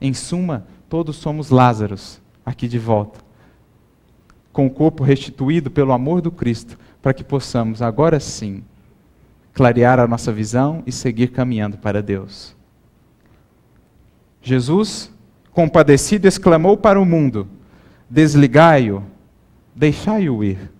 [0.00, 3.20] Em suma, todos somos Lázaros aqui de volta,
[4.52, 8.62] com o corpo restituído pelo amor do Cristo, para que possamos agora sim
[9.52, 12.54] clarear a nossa visão e seguir caminhando para Deus.
[14.42, 15.10] Jesus,
[15.52, 17.48] compadecido, exclamou para o mundo:
[18.14, 19.02] Desligai-o,
[19.74, 20.70] deixai-o ir.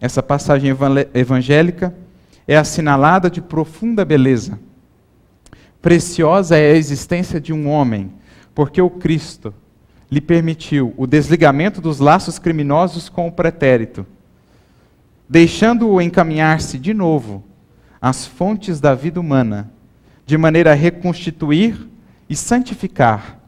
[0.00, 0.76] Essa passagem
[1.14, 1.94] evangélica
[2.44, 4.58] é assinalada de profunda beleza.
[5.80, 8.10] Preciosa é a existência de um homem,
[8.52, 9.54] porque o Cristo
[10.10, 14.04] lhe permitiu o desligamento dos laços criminosos com o pretérito,
[15.28, 17.44] deixando-o encaminhar-se de novo
[18.02, 19.70] às fontes da vida humana,
[20.26, 21.78] de maneira a reconstituir
[22.28, 23.38] e santificar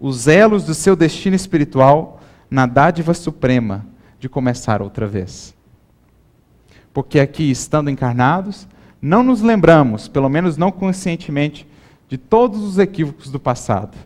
[0.00, 2.15] os elos do seu destino espiritual
[2.50, 3.86] na dádiva suprema
[4.18, 5.54] de começar outra vez.
[6.92, 8.66] Porque aqui, estando encarnados,
[9.00, 11.66] não nos lembramos, pelo menos não conscientemente,
[12.08, 13.96] de todos os equívocos do passado.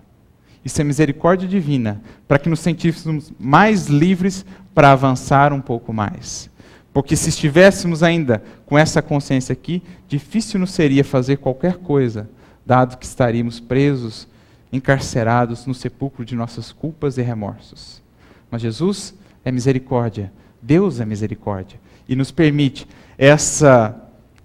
[0.64, 6.50] Isso é misericórdia divina, para que nos sentíssemos mais livres para avançar um pouco mais.
[6.92, 12.28] Porque se estivéssemos ainda com essa consciência aqui, difícil nos seria fazer qualquer coisa,
[12.66, 14.26] dado que estaríamos presos,
[14.72, 18.02] encarcerados no sepulcro de nossas culpas e remorsos.
[18.50, 21.78] Mas Jesus é misericórdia, Deus é misericórdia,
[22.08, 22.86] e nos permite
[23.16, 23.96] essa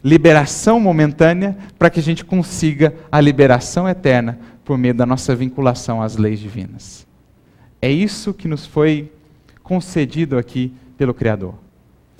[0.03, 6.01] liberação momentânea para que a gente consiga a liberação eterna por meio da nossa vinculação
[6.01, 7.05] às leis divinas.
[7.81, 9.11] É isso que nos foi
[9.63, 11.55] concedido aqui pelo Criador.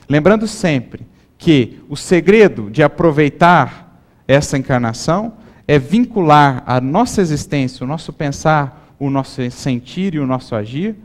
[0.10, 1.06] Lembrando sempre
[1.38, 5.34] que o segredo de aproveitar essa encarnação
[5.68, 10.96] é vincular a nossa existência, o nosso pensar, o nosso sentir e o nosso agir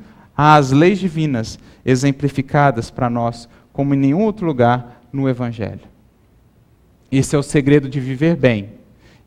[0.48, 5.80] às leis divinas exemplificadas para nós como em nenhum outro lugar no Evangelho.
[7.12, 8.70] Esse é o segredo de viver bem.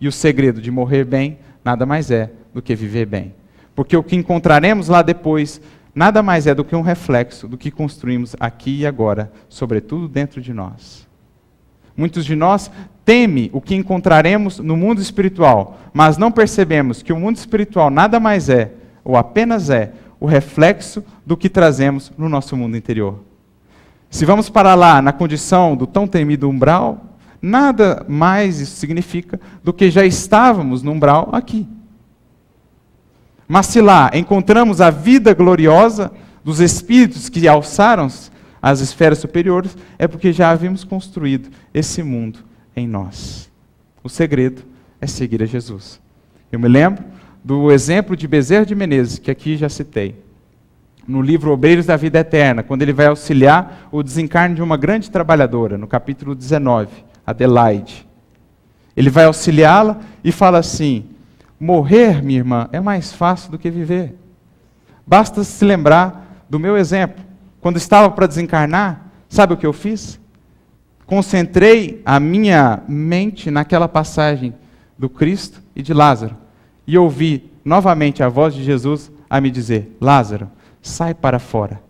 [0.02, 3.34] E o segredo de morrer bem nada mais é do que viver bem.
[3.76, 5.62] Porque o que encontraremos lá depois
[5.94, 10.42] nada mais é do que um reflexo do que construímos aqui e agora, sobretudo dentro
[10.42, 11.08] de nós.
[11.96, 12.72] Muitos de nós
[13.06, 18.20] temem o que encontraremos no mundo espiritual, mas não percebemos que o mundo espiritual nada
[18.20, 18.72] mais é,
[19.04, 19.94] ou apenas é,
[20.24, 23.20] o reflexo do que trazemos no nosso mundo interior.
[24.10, 29.74] Se vamos para lá na condição do tão temido umbral, nada mais isso significa do
[29.74, 31.68] que já estávamos no umbral aqui.
[33.46, 36.10] Mas se lá encontramos a vida gloriosa
[36.42, 42.40] dos espíritos que alçaram-se às esferas superiores, é porque já havíamos construído esse mundo
[42.74, 43.50] em nós.
[44.02, 44.64] O segredo
[45.02, 46.00] é seguir a Jesus.
[46.50, 47.04] Eu me lembro
[47.44, 50.16] do exemplo de Bezerra de Menezes, que aqui já citei,
[51.06, 55.12] no livro Obreiros da Vida Eterna, quando ele vai auxiliar o desencarne de uma grande
[55.12, 56.88] trabalhadora, no capítulo 19.
[57.26, 58.06] Adelaide.
[58.96, 61.06] Ele vai auxiliá-la e fala assim:
[61.60, 64.16] morrer, minha irmã, é mais fácil do que viver.
[65.06, 67.24] Basta se lembrar do meu exemplo.
[67.60, 70.20] Quando estava para desencarnar, sabe o que eu fiz?
[71.06, 74.54] Concentrei a minha mente naquela passagem
[74.98, 76.43] do Cristo e de Lázaro
[76.86, 80.50] e ouvi novamente a voz de Jesus a me dizer: Lázaro,
[80.82, 81.82] sai para fora.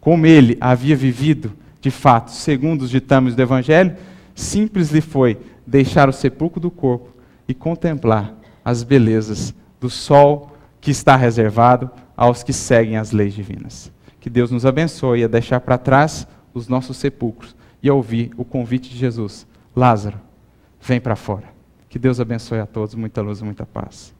[0.00, 3.96] Como ele havia vivido, de fato, segundo os ditames do Evangelho,
[4.34, 7.08] Simples lhe foi deixar o sepulcro do corpo
[7.46, 8.34] e contemplar
[8.64, 13.92] as belezas do sol que está reservado aos que seguem as leis divinas.
[14.20, 18.44] Que Deus nos abençoe a deixar para trás os nossos sepulcros e a ouvir o
[18.44, 20.18] convite de Jesus: Lázaro,
[20.80, 21.54] vem para fora.
[21.88, 24.12] Que Deus abençoe a todos, muita luz e muita paz.